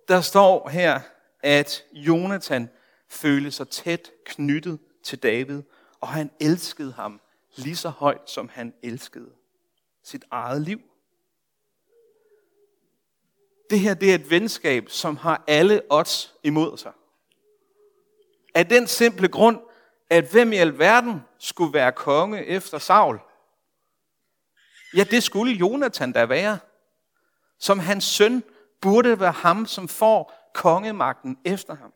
Der 0.08 0.20
står 0.20 0.68
her, 0.68 1.00
at 1.42 1.84
Jonathan 1.92 2.70
følte 3.08 3.50
sig 3.50 3.68
tæt 3.68 4.10
knyttet 4.24 4.78
til 5.02 5.18
David, 5.22 5.62
og 6.00 6.08
han 6.08 6.30
elskede 6.40 6.92
ham 6.92 7.20
lige 7.56 7.76
så 7.76 7.88
højt, 7.88 8.30
som 8.30 8.48
han 8.48 8.74
elskede 8.82 9.32
sit 10.02 10.24
eget 10.30 10.62
liv. 10.62 10.80
Det 13.70 13.80
her 13.80 13.94
det 13.94 14.10
er 14.10 14.14
et 14.14 14.30
venskab, 14.30 14.88
som 14.88 15.16
har 15.16 15.44
alle 15.46 15.82
odds 15.90 16.34
imod 16.42 16.78
sig. 16.78 16.92
Af 18.54 18.66
den 18.66 18.86
simple 18.86 19.28
grund, 19.28 19.58
at 20.10 20.30
hvem 20.30 20.52
i 20.52 20.56
alverden 20.56 21.20
skulle 21.38 21.72
være 21.72 21.92
konge 21.92 22.44
efter 22.44 22.78
Saul? 22.78 23.18
Ja, 24.96 25.04
det 25.04 25.22
skulle 25.22 25.52
Jonathan 25.52 26.12
da 26.12 26.24
være. 26.24 26.58
Som 27.58 27.78
hans 27.78 28.04
søn 28.04 28.42
burde 28.80 29.20
være 29.20 29.32
ham, 29.32 29.66
som 29.66 29.88
får 29.88 30.50
kongemagten 30.54 31.38
efter 31.44 31.76
ham. 31.76 31.92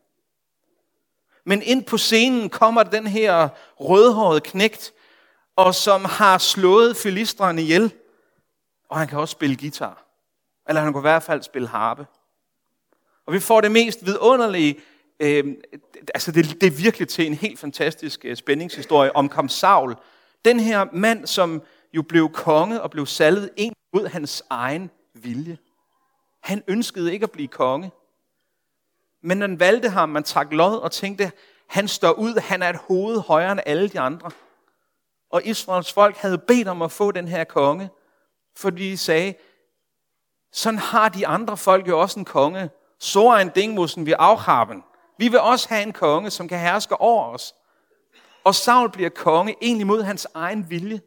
Men 1.43 1.61
ind 1.61 1.85
på 1.85 1.97
scenen 1.97 2.49
kommer 2.49 2.83
den 2.83 3.07
her 3.07 3.49
rødhårede 3.79 4.41
knægt, 4.41 4.93
og 5.55 5.75
som 5.75 6.05
har 6.05 6.37
slået 6.37 6.97
filistrene 6.97 7.61
ihjel. 7.61 7.93
Og 8.89 8.99
han 8.99 9.07
kan 9.07 9.19
også 9.19 9.31
spille 9.31 9.55
guitar. 9.55 10.05
Eller 10.67 10.81
han 10.81 10.93
kan 10.93 10.99
i 10.99 11.01
hvert 11.01 11.23
fald 11.23 11.43
spille 11.43 11.67
harpe. 11.67 12.05
Og 13.25 13.33
vi 13.33 13.39
får 13.39 13.61
det 13.61 13.71
mest 13.71 14.05
vidunderlige, 14.05 14.79
øh, 15.19 15.55
altså 16.13 16.31
det, 16.31 16.61
det 16.61 16.67
er 16.67 16.77
virkelig 16.77 17.07
til 17.07 17.27
en 17.27 17.33
helt 17.33 17.59
fantastisk 17.59 18.25
øh, 18.25 18.35
spændingshistorie 18.35 19.15
om 19.15 19.29
kom 19.29 19.49
Saul. 19.49 19.95
Den 20.45 20.59
her 20.59 20.85
mand, 20.93 21.27
som 21.27 21.61
jo 21.93 22.01
blev 22.01 22.31
konge 22.31 22.81
og 22.81 22.91
blev 22.91 23.05
salvet 23.05 23.49
ind 23.57 23.75
mod 23.93 24.07
hans 24.07 24.43
egen 24.49 24.89
vilje. 25.13 25.57
Han 26.41 26.63
ønskede 26.67 27.13
ikke 27.13 27.23
at 27.23 27.31
blive 27.31 27.47
konge. 27.47 27.91
Men 29.21 29.39
man 29.39 29.59
valgte 29.59 29.89
ham, 29.89 30.09
man 30.09 30.23
trak 30.23 30.51
lod 30.51 30.77
og 30.77 30.91
tænkte, 30.91 31.31
han 31.67 31.87
står 31.87 32.11
ud, 32.11 32.39
han 32.39 32.63
er 32.63 32.69
et 32.69 32.79
hoved 32.87 33.19
højere 33.19 33.51
end 33.51 33.61
alle 33.65 33.89
de 33.89 33.99
andre. 33.99 34.31
Og 35.35 35.45
Israels 35.45 35.93
folk 35.93 36.17
havde 36.17 36.37
bedt 36.37 36.67
om 36.67 36.81
at 36.81 36.91
få 36.91 37.11
den 37.11 37.27
her 37.27 37.43
konge, 37.43 37.89
fordi 38.57 38.91
de 38.91 38.97
sagde, 38.97 39.33
sådan 40.51 40.79
har 40.79 41.09
de 41.09 41.27
andre 41.27 41.57
folk 41.57 41.87
jo 41.87 41.99
også 41.99 42.19
en 42.19 42.25
konge. 42.25 42.69
Så 42.99 43.27
er 43.27 43.37
en 43.37 43.49
dingmussen 43.49 44.05
vi 44.05 44.11
afhaben. 44.11 44.83
Vi 45.17 45.27
vil 45.27 45.39
også 45.39 45.69
have 45.69 45.83
en 45.83 45.93
konge, 45.93 46.29
som 46.31 46.47
kan 46.47 46.59
herske 46.59 47.01
over 47.01 47.33
os. 47.33 47.55
Og 48.43 48.55
Saul 48.55 48.91
bliver 48.91 49.09
konge 49.09 49.55
egentlig 49.61 49.87
mod 49.87 50.03
hans 50.03 50.27
egen 50.33 50.69
vilje. 50.69 51.01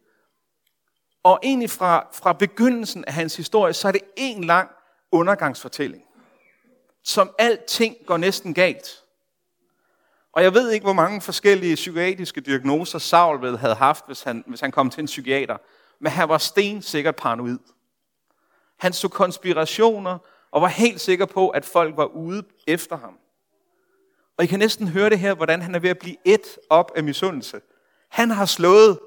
Og 1.23 1.41
egentlig 1.43 1.71
fra, 1.71 2.09
fra 2.13 2.33
begyndelsen 2.33 3.05
af 3.05 3.13
hans 3.13 3.37
historie, 3.37 3.73
så 3.73 3.89
er 3.89 3.93
det 3.93 4.03
en 4.17 4.45
lang 4.45 4.71
undergangsfortælling. 5.13 6.03
Som 7.05 7.31
alting 7.39 7.97
går 8.07 8.17
næsten 8.17 8.55
galt. 8.55 9.05
Og 10.39 10.45
jeg 10.45 10.55
ved 10.55 10.71
ikke, 10.71 10.85
hvor 10.85 10.93
mange 10.93 11.21
forskellige 11.21 11.75
psykiatriske 11.75 12.41
diagnoser 12.41 12.99
Saul 12.99 13.43
ved 13.43 13.57
havde 13.57 13.75
haft, 13.75 14.07
hvis 14.07 14.23
han, 14.23 14.45
hvis 14.47 14.61
han 14.61 14.71
kom 14.71 14.91
til 14.91 15.01
en 15.01 15.07
psykiater. 15.07 15.57
Men 16.01 16.13
han 16.13 16.29
var 16.29 16.39
stensikkert 16.39 17.17
paranoid. 17.17 17.59
Han 18.77 18.93
så 18.93 19.09
konspirationer 19.09 20.19
og 20.51 20.63
var 20.63 20.69
helt 20.69 21.01
sikker 21.01 21.27
på, 21.27 21.49
at 21.49 21.65
folk 21.65 21.97
var 21.97 22.05
ude 22.05 22.43
efter 22.67 22.97
ham. 22.97 23.19
Og 24.37 24.45
I 24.45 24.47
kan 24.47 24.59
næsten 24.59 24.89
høre 24.89 25.11
det 25.11 25.19
her, 25.19 25.35
hvordan 25.35 25.63
han 25.63 25.75
er 25.75 25.79
ved 25.79 25.91
at 25.91 25.99
blive 25.99 26.17
et 26.25 26.59
op 26.71 26.93
af 26.97 27.05
misundelse. 27.05 27.61
Han 28.09 28.31
har 28.31 28.47
slået 28.47 28.99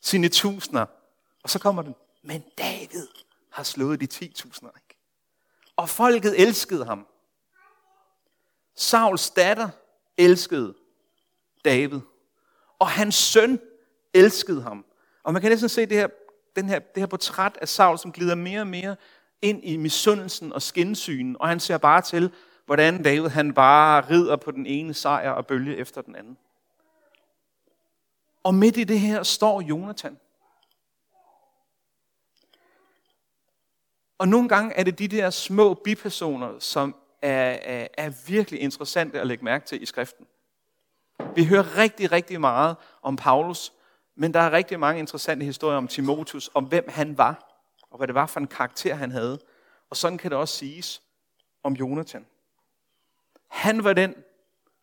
sine 0.00 0.28
tusinder. 0.28 0.86
Og 1.42 1.50
så 1.50 1.58
kommer 1.58 1.82
den, 1.82 1.94
men 2.22 2.44
David 2.58 3.08
har 3.50 3.62
slået 3.62 4.00
de 4.00 4.06
ti 4.06 4.32
tusinder. 4.36 4.72
Ikke? 4.76 5.00
Og 5.76 5.88
folket 5.88 6.40
elskede 6.40 6.84
ham. 6.84 7.06
Sauls 8.76 9.30
datter 9.30 9.68
elskede 10.16 10.74
David. 11.64 12.00
Og 12.78 12.88
hans 12.88 13.14
søn 13.14 13.60
elskede 14.14 14.62
ham. 14.62 14.84
Og 15.22 15.32
man 15.32 15.42
kan 15.42 15.50
næsten 15.50 15.68
se 15.68 15.86
det 15.86 15.96
her, 15.96 16.08
den 16.56 16.68
her, 16.68 16.78
det 16.78 17.00
her 17.00 17.06
portræt 17.06 17.58
af 17.60 17.68
Saul, 17.68 17.98
som 17.98 18.12
glider 18.12 18.34
mere 18.34 18.60
og 18.60 18.66
mere 18.66 18.96
ind 19.42 19.64
i 19.64 19.76
misundelsen 19.76 20.52
og 20.52 20.62
skinsynen, 20.62 21.36
og 21.40 21.48
han 21.48 21.60
ser 21.60 21.78
bare 21.78 22.02
til, 22.02 22.32
hvordan 22.66 23.02
David 23.02 23.28
han 23.28 23.54
bare 23.54 24.10
rider 24.10 24.36
på 24.36 24.50
den 24.50 24.66
ene 24.66 24.94
sejr 24.94 25.30
og 25.30 25.46
bølge 25.46 25.76
efter 25.76 26.02
den 26.02 26.16
anden. 26.16 26.38
Og 28.42 28.54
midt 28.54 28.76
i 28.76 28.84
det 28.84 29.00
her 29.00 29.22
står 29.22 29.60
Jonathan. 29.60 30.18
Og 34.18 34.28
nogle 34.28 34.48
gange 34.48 34.74
er 34.74 34.84
det 34.84 34.98
de 34.98 35.08
der 35.08 35.30
små 35.30 35.74
bipersoner, 35.74 36.58
som 36.58 36.94
er, 37.22 37.58
er, 37.62 37.88
er 37.94 38.24
virkelig 38.26 38.60
interessante 38.60 39.20
at 39.20 39.26
lægge 39.26 39.44
mærke 39.44 39.66
til 39.66 39.82
i 39.82 39.86
skriften. 39.86 40.26
Vi 41.34 41.44
hører 41.44 41.76
rigtig, 41.78 42.12
rigtig 42.12 42.40
meget 42.40 42.76
om 43.02 43.16
Paulus, 43.16 43.72
men 44.14 44.34
der 44.34 44.40
er 44.40 44.50
rigtig 44.50 44.80
mange 44.80 44.98
interessante 44.98 45.44
historier 45.44 45.76
om 45.76 45.88
Timotheus, 45.88 46.50
om 46.54 46.64
hvem 46.64 46.84
han 46.88 47.18
var, 47.18 47.62
og 47.90 47.96
hvad 47.96 48.06
det 48.06 48.14
var 48.14 48.26
for 48.26 48.40
en 48.40 48.46
karakter, 48.46 48.94
han 48.94 49.10
havde. 49.10 49.40
Og 49.90 49.96
sådan 49.96 50.18
kan 50.18 50.30
det 50.30 50.38
også 50.38 50.56
siges 50.56 51.02
om 51.62 51.72
Jonathan. 51.72 52.26
Han 53.48 53.84
var 53.84 53.92
den, 53.92 54.14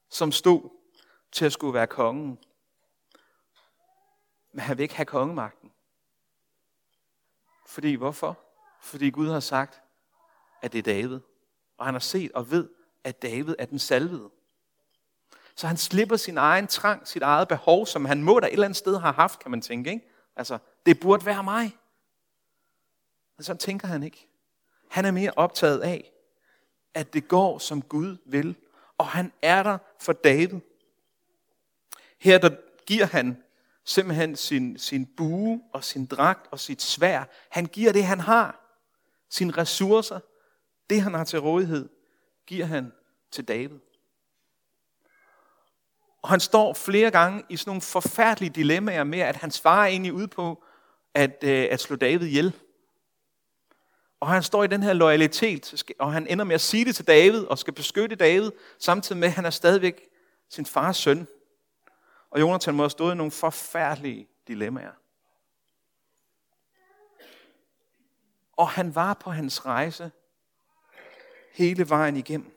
som 0.10 0.32
stod 0.32 0.70
til 1.32 1.46
at 1.46 1.54
skulle 1.54 1.74
være 1.74 1.88
kongen. 1.88 2.40
Men 4.52 4.60
han 4.60 4.78
vil 4.78 4.84
ikke 4.84 4.96
have 4.96 5.06
kongemagten. 5.06 5.72
Fordi 7.68 7.94
hvorfor? 7.94 8.40
Fordi 8.82 9.10
Gud 9.10 9.30
har 9.30 9.40
sagt, 9.40 9.82
at 10.62 10.74
det 10.74 10.80
er 10.80 10.84
David. 10.84 11.20
Og 11.80 11.86
han 11.86 11.94
har 11.94 12.00
set 12.00 12.32
og 12.32 12.52
ved, 12.52 12.70
at 13.04 13.22
David 13.22 13.56
er 13.60 13.66
den 13.66 13.80
salvede. 13.80 14.30
Så 15.56 15.68
han 15.68 15.78
slipper 15.78 16.18
sin 16.18 16.38
egen 16.38 16.68
trang, 16.68 17.08
sit 17.08 17.22
eget 17.22 17.48
behov, 17.48 17.86
som 17.86 18.06
han 18.06 18.24
må 18.24 18.40
da 18.40 18.48
et 18.48 18.54
eller 18.54 18.66
andet 18.66 18.78
sted 18.78 18.98
har 18.98 19.12
haft, 19.12 19.40
kan 19.40 19.52
man 19.52 19.62
tænke. 19.62 19.90
Ikke? 19.90 20.10
Altså, 20.36 20.58
det 20.86 21.00
burde 21.00 21.26
være 21.26 21.44
mig. 21.44 21.78
Men 23.38 23.44
sådan 23.44 23.58
tænker 23.58 23.88
han 23.88 24.04
ikke. 24.04 24.28
Han 24.90 25.06
er 25.06 25.12
mere 25.12 25.32
optaget 25.36 25.80
af, 25.80 26.12
at 26.94 27.14
det 27.14 27.28
går, 27.28 27.58
som 27.58 27.82
Gud 27.82 28.18
vil. 28.26 28.56
Og 28.98 29.08
han 29.08 29.32
er 29.42 29.64
der 29.64 29.78
for 30.00 30.14
David. 30.14 30.60
Her 32.20 32.38
der 32.38 32.50
giver 32.86 33.06
han 33.06 33.44
simpelthen 33.84 34.36
sin, 34.36 34.78
sin 34.78 35.06
bue 35.06 35.62
og 35.74 35.84
sin 35.84 36.06
dragt 36.06 36.48
og 36.52 36.60
sit 36.60 36.82
svær. 36.82 37.24
Han 37.50 37.66
giver 37.66 37.92
det, 37.92 38.04
han 38.04 38.20
har. 38.20 38.60
Sine 39.30 39.52
ressourcer, 39.52 40.20
det 40.90 41.02
han 41.02 41.14
har 41.14 41.24
til 41.24 41.40
rådighed, 41.40 41.90
giver 42.48 42.66
han 42.66 42.92
til 43.32 43.48
David. 43.48 43.80
Og 46.22 46.30
han 46.30 46.40
står 46.40 46.74
flere 46.74 47.12
gange 47.12 47.44
i 47.50 47.58
sådan 47.58 47.70
nogle 47.70 47.82
forfærdelige 47.82 48.50
dilemmaer 48.50 49.04
med, 49.04 49.20
at 49.20 49.36
hans 49.36 49.62
far 49.62 49.86
egentlig 49.86 50.14
ud 50.14 50.28
på 50.28 50.64
at, 51.14 51.44
øh, 51.44 51.68
at 51.72 51.80
slå 51.80 51.96
David 51.96 52.28
ihjel. 52.28 52.56
Og 54.20 54.28
han 54.28 54.44
står 54.44 54.64
i 54.64 54.68
den 54.68 54.84
her 54.84 54.94
loyalitet, 54.94 55.84
og 56.00 56.14
han 56.14 56.28
ender 56.28 56.46
med 56.46 56.56
at 56.56 56.62
sige 56.62 56.86
det 56.86 56.96
til 56.96 57.08
David, 57.08 57.44
og 57.44 57.60
skal 57.60 57.74
beskytte 57.74 58.16
David, 58.16 58.52
samtidig 58.80 59.20
med, 59.20 59.28
at 59.28 59.34
han 59.34 59.46
er 59.46 59.50
stadigvæk 59.50 60.02
sin 60.50 60.66
fars 60.66 60.98
søn. 60.98 61.28
Og 62.30 62.40
Jonathan 62.40 62.76
må 62.76 62.84
have 62.84 62.90
stået 62.90 63.14
i 63.14 63.18
nogle 63.18 63.32
forfærdelige 63.32 64.28
dilemmaer. 64.48 64.92
Og 68.54 68.70
han 68.70 68.96
var 68.96 69.14
på 69.14 69.32
hans 69.32 69.66
rejse 69.66 70.12
hele 71.60 71.90
vejen 71.90 72.18
igennem. 72.18 72.52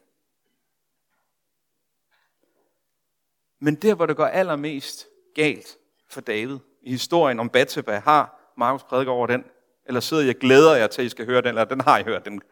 Men 3.59 3.75
der, 3.75 3.95
hvor 3.95 4.07
det 4.07 4.17
går 4.17 4.27
allermest 4.27 5.07
galt 5.35 5.79
for 6.09 6.21
David, 6.21 6.59
i 6.83 6.91
historien 6.91 7.41
om 7.41 7.49
Bathsheba, 7.49 7.99
har 7.99 8.53
Markus 8.57 8.83
prædiket 8.83 9.09
over 9.09 9.27
den, 9.27 9.45
eller 9.87 10.01
sidder 10.01 10.23
jeg 10.23 10.35
glæder 10.35 10.77
jer 10.77 10.87
til, 10.87 11.03
at 11.03 11.07
I 11.07 11.09
skal 11.09 11.27
høre 11.27 11.43
den, 11.43 11.49
eller 11.49 11.65
den 11.65 11.81
har 11.81 11.99
I 11.99 12.03
hørt, 12.03 12.25
den, 12.25 12.43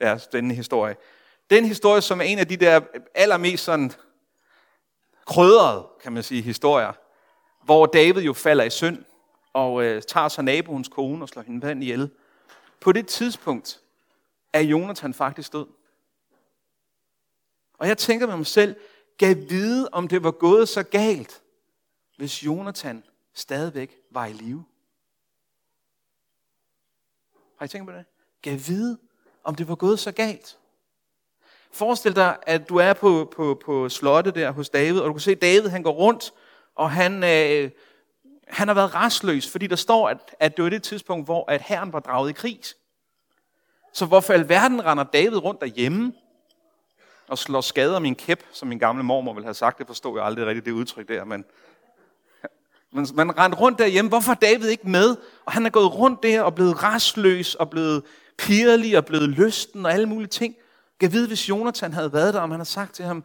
ja, 0.00 0.18
den 0.32 0.50
historie. 0.50 0.96
Den 1.50 1.64
historie, 1.64 2.00
som 2.00 2.20
er 2.20 2.24
en 2.24 2.38
af 2.38 2.48
de 2.48 2.56
der 2.56 2.80
allermest 3.14 3.64
sådan 3.64 3.92
krydrede, 5.26 5.86
kan 6.02 6.12
man 6.12 6.22
sige, 6.22 6.42
historier, 6.42 6.92
hvor 7.64 7.86
David 7.86 8.22
jo 8.22 8.32
falder 8.32 8.64
i 8.64 8.70
synd, 8.70 9.04
og 9.52 9.84
øh, 9.84 10.02
tager 10.02 10.28
sig 10.28 10.44
naboens 10.44 10.88
kone 10.88 11.24
og 11.24 11.28
slår 11.28 11.42
hende 11.42 11.66
vand 11.66 11.82
ihjel. 11.82 12.10
På 12.80 12.92
det 12.92 13.06
tidspunkt 13.06 13.80
er 14.52 14.60
Jonathan 14.60 15.14
faktisk 15.14 15.52
død. 15.52 15.66
Og 17.78 17.88
jeg 17.88 17.98
tænker 17.98 18.26
med 18.26 18.36
mig 18.36 18.46
selv, 18.46 18.76
gav 19.18 19.34
vide, 19.48 19.88
om 19.92 20.08
det 20.08 20.22
var 20.22 20.30
gået 20.30 20.68
så 20.68 20.82
galt, 20.82 21.42
hvis 22.16 22.42
Jonathan 22.42 23.04
stadigvæk 23.34 23.96
var 24.10 24.26
i 24.26 24.32
live. 24.32 24.64
Har 27.58 27.66
I 27.66 27.68
tænkt 27.68 27.86
på 27.86 27.92
det? 27.92 28.04
Gav 28.42 28.58
vide, 28.66 28.98
om 29.44 29.54
det 29.54 29.68
var 29.68 29.74
gået 29.74 29.98
så 29.98 30.12
galt. 30.12 30.58
Forestil 31.70 32.16
dig, 32.16 32.36
at 32.42 32.68
du 32.68 32.76
er 32.76 32.92
på, 32.92 33.32
på, 33.36 33.60
på 33.64 33.88
slottet 33.88 34.34
der 34.34 34.50
hos 34.50 34.68
David, 34.68 35.00
og 35.00 35.08
du 35.08 35.12
kan 35.12 35.20
se, 35.20 35.30
at 35.30 35.42
David 35.42 35.68
han 35.68 35.82
går 35.82 35.92
rundt, 35.92 36.32
og 36.74 36.90
han, 36.90 37.24
øh, 37.24 37.70
han 38.48 38.68
har 38.68 38.74
været 38.74 38.94
restløs, 38.94 39.50
fordi 39.50 39.66
der 39.66 39.76
står, 39.76 40.08
at, 40.08 40.34
at 40.40 40.56
det 40.56 40.64
var 40.64 40.70
det 40.70 40.82
tidspunkt, 40.82 41.26
hvor 41.26 41.50
at 41.50 41.62
herren 41.62 41.92
var 41.92 42.00
draget 42.00 42.30
i 42.30 42.32
krig. 42.32 42.60
Så 43.92 44.06
hvorfor 44.06 44.32
alverden 44.32 44.84
render 44.84 45.04
David 45.04 45.36
rundt 45.36 45.60
derhjemme 45.60 46.12
og 47.28 47.38
slår 47.38 47.60
skader 47.60 47.98
min 47.98 48.14
kæp, 48.14 48.44
som 48.52 48.68
min 48.68 48.78
gamle 48.78 49.02
mormor 49.02 49.34
ville 49.34 49.46
have 49.46 49.54
sagt. 49.54 49.78
Det 49.78 49.86
forstod 49.86 50.18
jeg 50.18 50.26
aldrig 50.26 50.46
rigtigt, 50.46 50.66
det 50.66 50.72
udtryk 50.72 51.08
der, 51.08 51.24
men 51.24 51.44
man, 52.92 53.06
man 53.14 53.38
rendte 53.38 53.58
rundt 53.58 53.78
derhjemme. 53.78 54.08
Hvorfor 54.08 54.32
er 54.32 54.36
David 54.36 54.68
ikke 54.68 54.88
med? 54.88 55.16
Og 55.46 55.52
han 55.52 55.66
er 55.66 55.70
gået 55.70 55.94
rundt 55.94 56.22
der 56.22 56.42
og 56.42 56.54
blevet 56.54 56.82
rastløs 56.82 57.54
og 57.54 57.70
blevet 57.70 58.02
pirlig 58.38 58.96
og 58.96 59.04
blevet 59.04 59.28
lysten 59.28 59.86
og 59.86 59.92
alle 59.92 60.06
mulige 60.06 60.28
ting. 60.28 60.54
Jeg 61.00 61.12
vide, 61.12 61.26
hvis 61.26 61.48
Jonathan 61.48 61.92
havde 61.92 62.12
været 62.12 62.34
der, 62.34 62.40
om 62.40 62.50
han 62.50 62.60
havde 62.60 62.68
sagt 62.68 62.94
til 62.94 63.04
ham, 63.04 63.24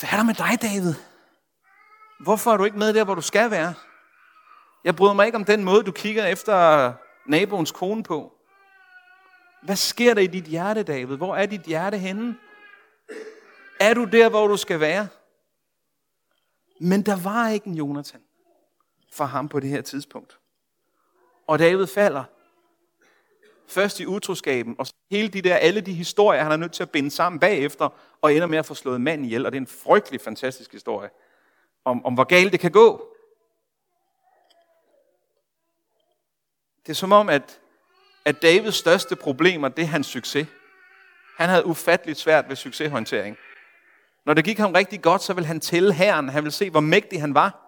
hvad 0.00 0.10
er 0.12 0.16
der 0.16 0.24
med 0.24 0.34
dig, 0.34 0.62
David? 0.62 0.94
Hvorfor 2.20 2.52
er 2.52 2.56
du 2.56 2.64
ikke 2.64 2.78
med 2.78 2.94
der, 2.94 3.04
hvor 3.04 3.14
du 3.14 3.20
skal 3.20 3.50
være? 3.50 3.74
Jeg 4.84 4.96
bryder 4.96 5.14
mig 5.14 5.26
ikke 5.26 5.36
om 5.36 5.44
den 5.44 5.64
måde, 5.64 5.82
du 5.82 5.92
kigger 5.92 6.26
efter 6.26 6.92
naboens 7.26 7.72
kone 7.72 8.02
på. 8.02 8.32
Hvad 9.62 9.76
sker 9.76 10.14
der 10.14 10.20
i 10.20 10.26
dit 10.26 10.44
hjerte, 10.44 10.82
David? 10.82 11.16
Hvor 11.16 11.36
er 11.36 11.46
dit 11.46 11.62
hjerte 11.62 11.98
henne? 11.98 12.36
Er 13.80 13.94
du 13.94 14.04
der, 14.04 14.28
hvor 14.28 14.46
du 14.46 14.56
skal 14.56 14.80
være? 14.80 15.08
Men 16.80 17.02
der 17.02 17.16
var 17.22 17.48
ikke 17.48 17.66
en 17.66 17.74
Jonathan 17.74 18.22
for 19.12 19.24
ham 19.24 19.48
på 19.48 19.60
det 19.60 19.70
her 19.70 19.82
tidspunkt. 19.82 20.38
Og 21.46 21.58
David 21.58 21.86
falder 21.86 22.24
først 23.68 24.00
i 24.00 24.06
utroskaben, 24.06 24.76
og 24.78 24.86
hele 25.10 25.28
de 25.28 25.42
der, 25.42 25.56
alle 25.56 25.80
de 25.80 25.92
historier, 25.92 26.42
han 26.42 26.52
er 26.52 26.56
nødt 26.56 26.72
til 26.72 26.82
at 26.82 26.90
binde 26.90 27.10
sammen 27.10 27.40
bagefter, 27.40 27.88
og 28.22 28.34
ender 28.34 28.46
med 28.46 28.58
at 28.58 28.66
få 28.66 28.74
slået 28.74 29.00
manden 29.00 29.24
ihjel. 29.24 29.46
Og 29.46 29.52
det 29.52 29.56
er 29.56 29.60
en 29.60 29.66
frygtelig 29.66 30.20
fantastisk 30.20 30.72
historie 30.72 31.10
om, 31.84 32.06
om 32.06 32.14
hvor 32.14 32.24
galt 32.24 32.52
det 32.52 32.60
kan 32.60 32.72
gå. 32.72 33.12
Det 36.86 36.92
er 36.92 36.94
som 36.94 37.12
om, 37.12 37.28
at, 37.28 37.60
at 38.24 38.42
Davids 38.42 38.76
største 38.76 39.16
problemer, 39.16 39.68
det 39.68 39.82
er 39.82 39.86
hans 39.86 40.06
succes. 40.06 40.46
Han 41.36 41.48
havde 41.48 41.66
ufatteligt 41.66 42.18
svært 42.18 42.48
ved 42.48 42.56
succeshåndtering. 42.56 43.36
Når 44.26 44.34
det 44.34 44.44
gik 44.44 44.58
ham 44.58 44.72
rigtig 44.72 45.02
godt, 45.02 45.22
så 45.22 45.34
ville 45.34 45.46
han 45.46 45.60
tælle 45.60 45.92
herren. 45.92 46.28
Han 46.28 46.42
ville 46.44 46.52
se, 46.52 46.70
hvor 46.70 46.80
mægtig 46.80 47.20
han 47.20 47.34
var. 47.34 47.62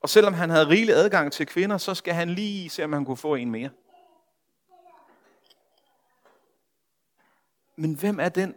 Og 0.00 0.08
selvom 0.08 0.34
han 0.34 0.50
havde 0.50 0.68
rigelig 0.68 0.94
adgang 0.94 1.32
til 1.32 1.46
kvinder, 1.46 1.78
så 1.78 1.94
skal 1.94 2.14
han 2.14 2.30
lige 2.30 2.70
se, 2.70 2.84
om 2.84 2.92
han 2.92 3.04
kunne 3.04 3.16
få 3.16 3.34
en 3.34 3.50
mere. 3.50 3.70
Men 7.76 7.94
hvem 7.94 8.20
er 8.20 8.28
den, 8.28 8.54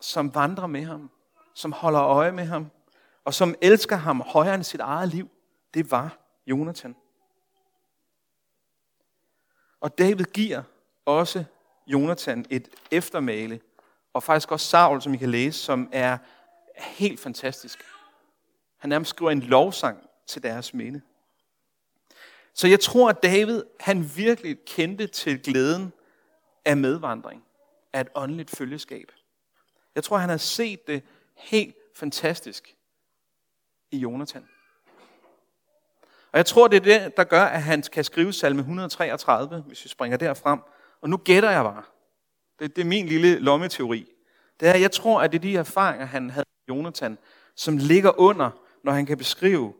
som 0.00 0.34
vandrer 0.34 0.66
med 0.66 0.84
ham, 0.84 1.10
som 1.54 1.72
holder 1.72 2.02
øje 2.02 2.32
med 2.32 2.44
ham, 2.44 2.70
og 3.24 3.34
som 3.34 3.54
elsker 3.62 3.96
ham 3.96 4.20
højere 4.20 4.54
end 4.54 4.64
sit 4.64 4.80
eget 4.80 5.08
liv? 5.08 5.30
Det 5.74 5.90
var 5.90 6.18
Jonathan. 6.46 6.96
Og 9.80 9.98
David 9.98 10.24
giver 10.24 10.62
også 11.04 11.44
Jonathan 11.86 12.44
et 12.50 12.68
eftermæle, 12.90 13.60
og 14.12 14.22
faktisk 14.22 14.52
også 14.52 14.66
Saul, 14.66 15.02
som 15.02 15.14
I 15.14 15.16
kan 15.16 15.30
læse, 15.30 15.58
som 15.58 15.88
er 15.92 16.18
helt 16.76 17.20
fantastisk. 17.20 17.84
Han 18.78 18.88
nærmest 18.88 19.08
skriver 19.08 19.30
en 19.30 19.40
lovsang 19.40 20.08
til 20.26 20.42
deres 20.42 20.74
minde. 20.74 21.00
Så 22.54 22.68
jeg 22.68 22.80
tror, 22.80 23.08
at 23.08 23.22
David, 23.22 23.62
han 23.80 24.10
virkelig 24.16 24.56
kendte 24.66 25.06
til 25.06 25.42
glæden 25.42 25.92
af 26.64 26.76
medvandring, 26.76 27.44
af 27.92 28.00
et 28.00 28.08
åndeligt 28.14 28.50
følgeskab. 28.50 29.12
Jeg 29.94 30.04
tror, 30.04 30.16
han 30.16 30.28
har 30.28 30.36
set 30.36 30.86
det 30.86 31.02
helt 31.34 31.76
fantastisk 31.96 32.76
i 33.90 33.98
Jonathan. 33.98 34.48
Og 36.32 36.38
jeg 36.38 36.46
tror, 36.46 36.68
det 36.68 36.76
er 36.76 36.98
det, 37.00 37.16
der 37.16 37.24
gør, 37.24 37.42
at 37.42 37.62
han 37.62 37.82
kan 37.82 38.04
skrive 38.04 38.32
salme 38.32 38.60
133, 38.60 39.60
hvis 39.60 39.84
vi 39.84 39.88
springer 39.88 40.18
derfrem. 40.18 40.60
Og 41.00 41.10
nu 41.10 41.16
gætter 41.16 41.50
jeg 41.50 41.64
bare. 41.64 41.82
Det, 42.58 42.76
det 42.76 42.82
er 42.82 42.86
min 42.86 43.06
lille 43.06 43.38
lommeteori. 43.38 44.12
Det 44.60 44.68
er, 44.68 44.76
jeg 44.76 44.92
tror, 44.92 45.20
at 45.20 45.32
det 45.32 45.38
er 45.38 45.42
de 45.42 45.56
erfaringer, 45.56 46.06
han 46.06 46.30
havde 46.30 46.46
med 46.68 46.76
Jonathan, 46.76 47.18
som 47.54 47.76
ligger 47.76 48.20
under, 48.20 48.50
når 48.84 48.92
han 48.92 49.06
kan 49.06 49.18
beskrive 49.18 49.74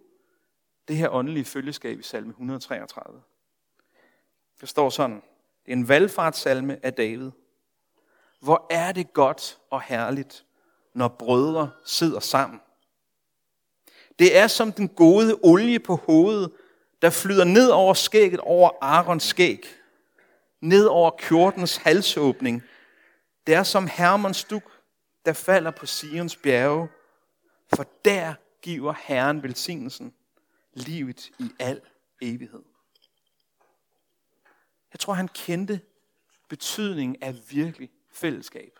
det 0.88 0.96
her 0.96 1.08
åndelige 1.10 1.44
følgeskab 1.44 1.98
i 1.98 2.02
salme 2.02 2.30
133. 2.30 3.20
Det 4.60 4.68
står 4.68 4.90
sådan. 4.90 5.22
Det 5.66 5.72
er 5.72 5.76
en 5.76 5.88
valgfartssalme 5.88 6.78
af 6.82 6.94
David. 6.94 7.30
Hvor 8.40 8.66
er 8.70 8.92
det 8.92 9.12
godt 9.12 9.58
og 9.70 9.82
herligt, 9.82 10.44
når 10.94 11.08
brødre 11.08 11.70
sidder 11.84 12.20
sammen. 12.20 12.60
Det 14.18 14.38
er 14.38 14.46
som 14.46 14.72
den 14.72 14.88
gode 14.88 15.38
olie 15.42 15.78
på 15.78 15.96
hovedet, 15.96 16.52
der 17.02 17.10
flyder 17.10 17.44
ned 17.44 17.68
over 17.68 17.94
skægget 17.94 18.40
over 18.40 18.70
Arons 18.80 19.22
skæg, 19.22 19.77
ned 20.60 20.86
over 20.86 21.10
kjortens 21.18 21.76
halsåbning. 21.76 22.62
Det 23.46 23.54
er 23.54 23.62
som 23.62 23.88
Hermons 23.92 24.44
duk, 24.44 24.72
der 25.24 25.32
falder 25.32 25.70
på 25.70 25.86
Sions 25.86 26.36
bjerge, 26.36 26.88
for 27.74 27.86
der 28.04 28.34
giver 28.62 28.94
Herren 29.04 29.42
velsignelsen, 29.42 30.14
livet 30.72 31.30
i 31.38 31.50
al 31.58 31.80
evighed. 32.20 32.62
Jeg 34.92 35.00
tror, 35.00 35.12
han 35.12 35.28
kendte 35.28 35.80
betydningen 36.48 37.16
af 37.22 37.34
virkelig 37.50 37.90
fællesskab. 38.12 38.72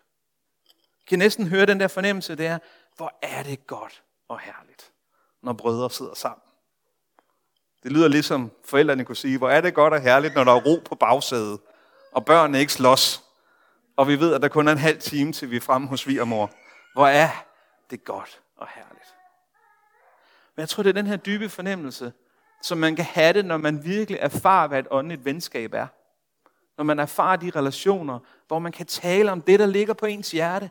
Jeg 0.66 1.06
kan 1.08 1.18
næsten 1.18 1.47
høre 1.47 1.66
den 1.66 1.80
der 1.80 1.88
fornemmelse 1.88 2.35
der, 2.35 2.58
hvor 2.97 3.18
er 3.23 3.42
det 3.42 3.66
godt 3.66 4.02
og 4.28 4.40
herligt, 4.40 4.92
når 5.42 5.52
brødre 5.52 5.90
sidder 5.90 6.14
sammen. 6.14 6.42
Det 7.82 7.92
lyder 7.92 8.08
ligesom 8.08 8.50
forældrene 8.64 9.04
kunne 9.04 9.16
sige, 9.16 9.38
hvor 9.38 9.50
er 9.50 9.61
det 9.61 9.75
godt 9.75 9.94
og 9.94 10.00
herligt, 10.00 10.35
når 10.35 10.44
der 10.44 10.52
er 10.52 10.61
ro 10.61 10.82
på 10.85 10.94
bagsædet, 10.94 11.61
og 12.12 12.25
børnene 12.25 12.61
ikke 12.61 12.73
slås, 12.73 13.25
og 13.97 14.09
vi 14.09 14.21
ved, 14.21 14.35
at 14.35 14.43
der 14.43 14.49
kun 14.49 14.69
er 14.69 14.73
en 14.73 14.79
halv 14.79 15.00
time, 15.00 15.33
til 15.33 15.50
vi 15.50 15.57
er 15.57 15.61
fremme 15.61 15.88
hos 15.88 16.00
svigermor. 16.00 16.50
Hvor 16.93 17.07
er 17.07 17.29
det 17.91 18.05
godt 18.05 18.41
og 18.57 18.69
herligt. 18.75 19.15
Men 20.57 20.61
jeg 20.61 20.69
tror, 20.69 20.83
det 20.83 20.91
er 20.91 20.95
den 20.95 21.07
her 21.07 21.17
dybe 21.17 21.49
fornemmelse, 21.49 22.12
som 22.62 22.79
man 22.79 22.97
kan 22.97 23.05
have 23.05 23.33
det, 23.33 23.45
når 23.45 23.57
man 23.57 23.85
virkelig 23.85 24.19
erfarer, 24.21 24.69
hvad 24.69 24.79
et 24.79 24.87
åndeligt 24.91 25.25
venskab 25.25 25.75
er. 25.75 25.87
Når 26.77 26.85
man 26.85 26.99
erfarer 26.99 27.37
de 27.37 27.50
relationer, 27.50 28.19
hvor 28.47 28.59
man 28.59 28.73
kan 28.73 28.87
tale 28.87 29.33
om 29.33 29.43
det, 29.43 29.59
der 29.59 29.67
ligger 29.67 29.95
på 29.95 30.07
ens 30.07 30.31
hjerte. 30.31 30.71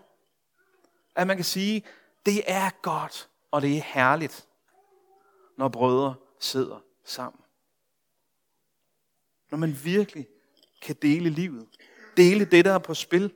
At 1.16 1.28
man 1.28 1.36
kan 1.36 1.46
sige, 1.46 1.84
det 2.26 2.44
er 2.48 2.70
godt, 2.82 3.30
og 3.52 3.62
det 3.62 3.78
er 3.78 3.82
herligt, 3.82 4.48
når 5.58 5.68
brødre 5.68 6.16
sidder 6.40 6.80
sammen. 7.06 7.42
Når 9.52 9.58
man 9.58 9.78
virkelig 9.84 10.28
kan 10.82 10.96
dele 11.02 11.30
livet. 11.30 11.66
Dele 12.18 12.46
det, 12.46 12.66
der 12.66 12.74
er 12.74 12.78
på 12.78 12.94
spil. 12.94 13.32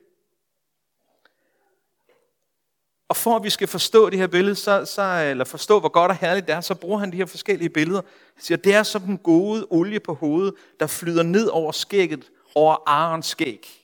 Og 3.08 3.16
for 3.16 3.36
at 3.36 3.44
vi 3.44 3.50
skal 3.50 3.68
forstå 3.68 4.10
det 4.10 4.18
her 4.18 4.26
billede, 4.26 4.54
så, 4.54 4.84
så, 4.84 5.02
eller 5.30 5.44
forstå, 5.44 5.80
hvor 5.80 5.88
godt 5.88 6.10
og 6.10 6.16
herligt 6.16 6.46
det 6.46 6.54
er, 6.54 6.60
så 6.60 6.74
bruger 6.74 6.98
han 6.98 7.12
de 7.12 7.16
her 7.16 7.26
forskellige 7.26 7.68
billeder. 7.68 8.00
Han 8.34 8.42
siger, 8.42 8.58
det 8.58 8.74
er 8.74 8.82
som 8.82 9.02
den 9.02 9.18
gode 9.18 9.66
olie 9.70 10.00
på 10.00 10.14
hovedet, 10.14 10.54
der 10.80 10.86
flyder 10.86 11.22
ned 11.22 11.46
over 11.48 11.72
skægget, 11.72 12.30
over 12.54 12.76
Arons 12.86 13.26
skæg. 13.26 13.82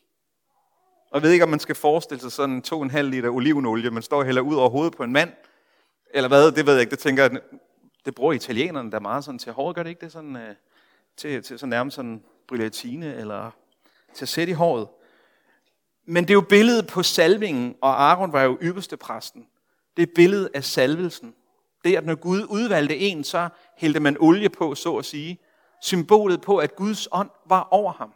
Og 1.11 1.15
jeg 1.15 1.23
ved 1.23 1.31
ikke, 1.31 1.45
om 1.45 1.51
man 1.51 1.61
skal 1.61 1.75
forestille 1.75 2.21
sig 2.21 2.33
sådan 2.33 2.63
2,5 2.67 3.01
liter 3.01 3.31
olivenolie, 3.31 3.91
man 3.91 4.03
står 4.03 4.25
heller 4.25 4.41
ud 4.41 4.55
over 4.55 4.69
hovedet 4.71 4.97
på 4.97 5.03
en 5.03 5.13
mand. 5.13 5.33
Eller 6.15 6.29
hvad, 6.29 6.53
det 6.53 6.67
ved 6.67 6.73
jeg 6.73 6.81
ikke. 6.81 6.91
Det 6.91 6.99
tænker 6.99 7.23
jeg, 7.23 7.41
det 8.05 8.15
bruger 8.15 8.33
italienerne 8.33 8.93
der 8.93 9.01
meget 9.01 9.25
sådan 9.25 9.39
til 9.39 9.53
hår, 9.53 9.73
Gør 9.73 9.83
det 9.83 9.91
ikke 9.91 10.05
det 10.05 10.13
sådan, 10.13 10.37
øh, 10.37 10.55
til, 11.17 11.43
til 11.43 11.59
sådan 11.59 11.71
nærmest 11.71 11.95
sådan 11.95 12.23
brillatine, 12.49 13.15
eller 13.15 13.51
til 14.15 14.25
at 14.25 14.29
sætte 14.29 14.51
i 14.51 14.55
håret? 14.55 14.89
Men 16.05 16.25
det 16.25 16.31
er 16.31 16.35
jo 16.35 16.41
billedet 16.41 16.87
på 16.87 17.03
salvingen, 17.03 17.77
og 17.81 18.03
Aaron 18.03 18.33
var 18.33 18.43
jo 18.43 18.59
ypperste 18.63 18.97
præsten. 18.97 19.49
Det 19.97 20.03
er 20.03 20.13
billedet 20.15 20.51
af 20.55 20.65
salvelsen. 20.65 21.35
Det 21.85 21.93
er, 21.93 21.99
at 21.99 22.07
når 22.07 22.15
Gud 22.15 22.47
udvalgte 22.49 22.99
en, 22.99 23.25
så 23.25 23.49
hældte 23.77 24.01
man 24.01 24.17
olie 24.21 24.49
på, 24.49 24.75
så 24.75 24.97
at 24.97 25.05
sige. 25.05 25.39
Symbolet 25.83 26.41
på, 26.41 26.59
at 26.59 26.77
Guds 26.77 27.09
ånd 27.13 27.31
var 27.47 27.69
over 27.71 27.93
ham. 27.93 28.15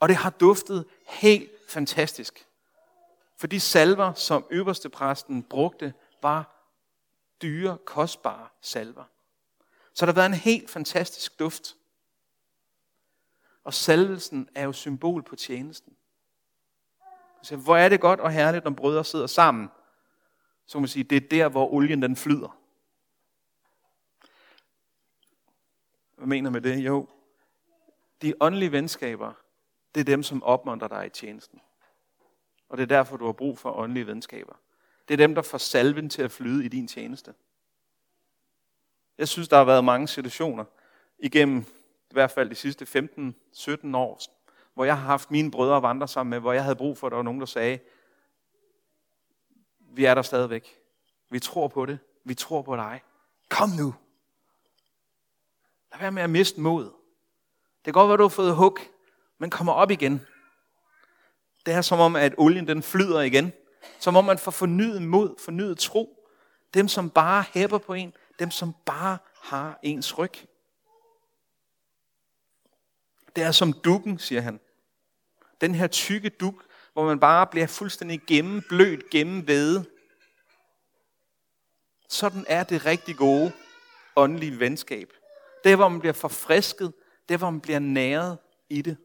Og 0.00 0.08
det 0.08 0.16
har 0.16 0.30
duftet 0.30 0.84
helt 1.06 1.50
fantastisk. 1.68 2.46
For 3.38 3.46
de 3.46 3.60
salver, 3.60 4.12
som 4.14 4.44
øverste 4.50 4.88
præsten 4.88 5.42
brugte, 5.42 5.94
var 6.22 6.66
dyre, 7.42 7.78
kostbare 7.84 8.48
salver. 8.60 9.04
Så 9.94 10.06
der 10.06 10.12
har 10.12 10.16
været 10.16 10.26
en 10.26 10.34
helt 10.34 10.70
fantastisk 10.70 11.38
duft. 11.38 11.76
Og 13.70 13.74
salvelsen 13.74 14.48
er 14.54 14.64
jo 14.64 14.72
symbol 14.72 15.22
på 15.22 15.36
tjenesten. 15.36 15.96
Så 17.42 17.56
hvor 17.56 17.76
er 17.76 17.88
det 17.88 18.00
godt 18.00 18.20
og 18.20 18.32
herligt, 18.32 18.64
når 18.64 18.70
brødre 18.70 19.04
sidder 19.04 19.26
sammen. 19.26 19.68
Så 20.66 20.72
kan 20.72 20.80
man 20.80 20.88
sige, 20.88 21.02
det 21.02 21.16
er 21.16 21.28
der, 21.28 21.48
hvor 21.48 21.72
olien 21.72 22.02
den 22.02 22.16
flyder. 22.16 22.58
Hvad 26.16 26.26
mener 26.26 26.50
med 26.50 26.60
det? 26.60 26.78
Jo, 26.78 27.08
de 28.22 28.34
åndelige 28.40 28.72
venskaber, 28.72 29.32
det 29.94 30.00
er 30.00 30.04
dem, 30.04 30.22
som 30.22 30.42
opmuntrer 30.42 30.88
dig 30.88 31.06
i 31.06 31.10
tjenesten. 31.10 31.60
Og 32.68 32.76
det 32.76 32.82
er 32.82 32.96
derfor, 32.96 33.16
du 33.16 33.26
har 33.26 33.32
brug 33.32 33.58
for 33.58 33.72
åndelige 33.72 34.06
venskaber. 34.06 34.54
Det 35.08 35.14
er 35.14 35.26
dem, 35.26 35.34
der 35.34 35.42
får 35.42 35.58
salven 35.58 36.08
til 36.08 36.22
at 36.22 36.32
flyde 36.32 36.64
i 36.64 36.68
din 36.68 36.88
tjeneste. 36.88 37.34
Jeg 39.18 39.28
synes, 39.28 39.48
der 39.48 39.56
har 39.56 39.64
været 39.64 39.84
mange 39.84 40.08
situationer 40.08 40.64
igennem 41.18 41.79
i 42.10 42.12
hvert 42.12 42.30
fald 42.30 42.50
de 42.50 42.54
sidste 42.54 43.08
15-17 43.54 43.96
år, 43.96 44.20
hvor 44.74 44.84
jeg 44.84 44.98
har 44.98 45.06
haft 45.06 45.30
mine 45.30 45.50
brødre 45.50 45.76
at 45.76 45.82
vandre 45.82 46.08
sammen 46.08 46.30
med, 46.30 46.38
hvor 46.38 46.52
jeg 46.52 46.62
havde 46.62 46.76
brug 46.76 46.98
for, 46.98 47.06
at 47.06 47.10
der 47.10 47.16
var 47.16 47.22
nogen, 47.22 47.40
der 47.40 47.46
sagde, 47.46 47.78
vi 49.78 50.04
er 50.04 50.14
der 50.14 50.22
stadigvæk. 50.22 50.76
Vi 51.30 51.38
tror 51.38 51.68
på 51.68 51.86
det. 51.86 51.98
Vi 52.24 52.34
tror 52.34 52.62
på 52.62 52.76
dig. 52.76 53.02
Kom 53.48 53.68
nu. 53.68 53.94
Lad 55.92 56.00
være 56.00 56.12
med 56.12 56.22
at 56.22 56.30
miste 56.30 56.60
mod. 56.60 56.84
Det 56.84 57.84
kan 57.84 57.92
godt 57.92 58.08
være, 58.08 58.16
du 58.16 58.22
har 58.22 58.28
fået 58.28 58.56
hug, 58.56 58.78
men 59.38 59.50
kommer 59.50 59.72
op 59.72 59.90
igen. 59.90 60.20
Det 61.66 61.74
er 61.74 61.80
som 61.80 62.00
om, 62.00 62.16
at 62.16 62.34
olien 62.38 62.68
den 62.68 62.82
flyder 62.82 63.20
igen. 63.20 63.52
Som 63.98 64.16
om 64.16 64.24
man 64.24 64.38
får 64.38 64.50
fornyet 64.50 65.02
mod, 65.02 65.34
fornyet 65.38 65.78
tro. 65.78 66.26
Dem, 66.74 66.88
som 66.88 67.10
bare 67.10 67.44
hæpper 67.54 67.78
på 67.78 67.94
en. 67.94 68.12
Dem, 68.38 68.50
som 68.50 68.74
bare 68.84 69.18
har 69.42 69.78
ens 69.82 70.18
ryg. 70.18 70.32
Det 73.36 73.44
er 73.44 73.52
som 73.52 73.72
dukken, 73.72 74.18
siger 74.18 74.40
han. 74.40 74.60
Den 75.60 75.74
her 75.74 75.86
tykke 75.86 76.28
duk, 76.28 76.64
hvor 76.92 77.04
man 77.04 77.20
bare 77.20 77.46
bliver 77.46 77.66
fuldstændig 77.66 78.20
gennemblødt, 78.26 79.10
gennemvæde. 79.10 79.84
Sådan 82.08 82.44
er 82.48 82.64
det 82.64 82.86
rigtig 82.86 83.16
gode 83.16 83.52
åndelige 84.16 84.60
venskab. 84.60 85.12
Det 85.64 85.72
er, 85.72 85.76
hvor 85.76 85.88
man 85.88 86.00
bliver 86.00 86.12
forfrisket. 86.12 86.92
Det 87.28 87.34
er, 87.34 87.38
hvor 87.38 87.50
man 87.50 87.60
bliver 87.60 87.78
næret 87.78 88.38
i 88.68 88.82
det. 88.82 88.96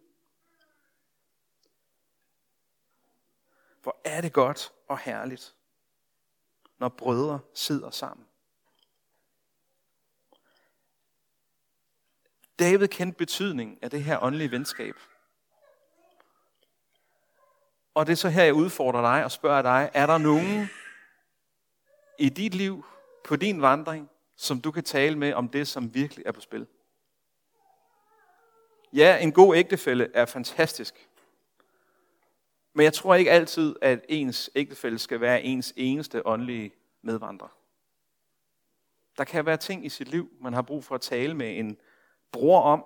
Hvor 3.82 4.02
er 4.04 4.22
det 4.22 4.34
godt 4.34 4.74
og 4.88 5.00
herligt, 5.00 5.56
når 6.78 6.90
brødre 6.90 7.40
sidder 7.54 7.90
sammen. 7.90 8.28
David 12.60 12.88
kendte 12.88 13.18
betydningen 13.18 13.80
af 13.82 13.89
det 13.89 14.04
her 14.04 14.24
åndelige 14.24 14.52
venskab. 14.52 14.96
Og 17.94 18.08
det 18.08 18.12
er 18.12 18.18
så 18.18 18.30
her, 18.30 18.44
jeg 18.44 18.54
udfordrer 18.54 19.02
dig 19.02 19.24
og 19.24 19.32
spørger 19.32 19.62
dig, 19.62 19.91
er 19.94 20.06
der 20.06 20.18
nogen 20.18 20.70
i 22.20 22.30
dit 22.30 22.54
liv, 22.54 22.86
på 23.24 23.36
din 23.36 23.62
vandring, 23.62 24.10
som 24.36 24.62
du 24.62 24.72
kan 24.72 24.84
tale 24.84 25.18
med 25.18 25.34
om 25.34 25.50
det, 25.50 25.68
som 25.68 25.94
virkelig 25.94 26.26
er 26.26 26.32
på 26.32 26.41
spil? 26.41 26.68
Ja, 28.94 29.18
en 29.18 29.32
god 29.32 29.56
ægtefælle 29.56 30.12
er 30.13 30.26
fantastisk. 30.26 31.10
Men 32.74 32.84
jeg 32.84 32.94
tror 32.94 33.15
ikke 33.15 33.32
altid, 33.32 33.76
at 33.82 34.06
ens 34.10 34.50
ægtefælle 34.56 35.00
skal 35.00 35.22
være 35.22 35.41
ens 35.41 35.74
eneste 35.76 36.28
åndelige 36.28 36.72
medvandrer. 37.02 37.58
Der 39.18 39.24
kan 39.24 39.46
være 39.46 39.58
ting 39.58 39.86
i 39.86 39.89
sit 39.89 40.08
liv, 40.08 40.30
man 40.41 40.54
har 40.54 40.62
brug 40.62 40.84
for 40.84 40.96
at 40.96 41.02
tale 41.02 41.34
med 41.34 41.60
en 41.60 41.78
bror 42.36 42.62
om. 42.62 42.84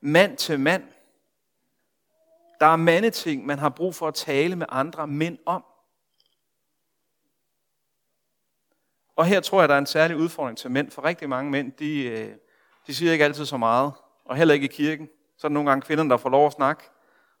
Mand 0.00 0.36
til 0.36 0.60
mand. 0.60 0.82
Der 2.60 2.66
er 2.66 2.76
mandeting, 2.76 3.46
man 3.46 3.58
har 3.58 3.68
brug 3.68 3.94
for 3.94 4.08
at 4.08 4.14
tale 4.14 4.56
med 4.56 4.66
andre 4.68 5.06
mænd 5.06 5.38
om. 5.46 5.64
Og 9.16 9.26
her 9.26 9.40
tror 9.40 9.60
jeg, 9.60 9.68
der 9.68 9.74
er 9.74 9.78
en 9.78 9.86
særlig 9.86 10.16
udfordring 10.16 10.58
til 10.58 10.70
mænd, 10.70 10.90
for 10.90 11.04
rigtig 11.04 11.28
mange 11.28 11.50
mænd, 11.50 11.72
de, 11.72 12.02
øh, 12.04 12.34
de 12.86 12.94
siger 12.94 13.12
ikke 13.12 13.24
altid 13.24 13.44
så 13.46 13.56
meget, 13.56 13.92
og 14.24 14.36
heller 14.36 14.54
ikke 14.54 14.64
i 14.64 14.72
kirken. 14.72 15.08
Så 15.38 15.46
er 15.46 15.48
der 15.48 15.54
nogle 15.54 15.70
gange 15.70 15.82
kvinderne, 15.82 16.10
der 16.10 16.16
får 16.16 16.30
lov 16.30 16.46
at 16.46 16.52
snakke, 16.52 16.82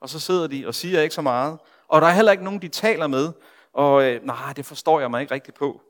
og 0.00 0.08
så 0.08 0.20
sidder 0.20 0.46
de 0.46 0.66
og 0.66 0.74
siger 0.74 1.02
ikke 1.02 1.14
så 1.14 1.22
meget. 1.22 1.58
Og 1.88 2.00
der 2.00 2.06
er 2.06 2.12
heller 2.12 2.32
ikke 2.32 2.44
nogen, 2.44 2.62
de 2.62 2.68
taler 2.68 3.06
med, 3.06 3.32
og 3.72 4.04
øh, 4.04 4.24
nej, 4.24 4.52
det 4.52 4.66
forstår 4.66 5.00
jeg 5.00 5.10
mig 5.10 5.20
ikke 5.20 5.34
rigtig 5.34 5.54
på. 5.54 5.82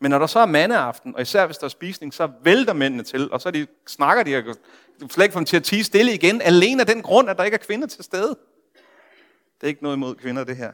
Men 0.00 0.10
når 0.10 0.18
der 0.18 0.26
så 0.26 0.38
er 0.38 0.46
mandeaften, 0.46 1.14
og 1.14 1.22
især 1.22 1.46
hvis 1.46 1.58
der 1.58 1.64
er 1.64 1.68
spisning, 1.68 2.14
så 2.14 2.30
vælter 2.42 2.72
mændene 2.72 3.02
til, 3.02 3.32
og 3.32 3.40
så 3.40 3.50
de, 3.50 3.66
snakker 3.86 4.22
de, 4.22 4.36
og 4.36 4.56
du 5.00 5.08
slet 5.08 5.24
ikke 5.24 5.32
få 5.32 5.38
dem 5.38 5.46
til 5.46 5.56
at 5.56 5.64
tige 5.64 5.84
stille 5.84 6.14
igen, 6.14 6.40
alene 6.42 6.80
af 6.80 6.86
den 6.86 7.02
grund, 7.02 7.30
at 7.30 7.38
der 7.38 7.44
ikke 7.44 7.54
er 7.54 7.58
kvinder 7.58 7.86
til 7.86 8.04
stede. 8.04 8.38
Det 9.60 9.66
er 9.66 9.68
ikke 9.68 9.82
noget 9.82 9.96
imod 9.96 10.14
kvinder, 10.14 10.44
det 10.44 10.56
her. 10.56 10.72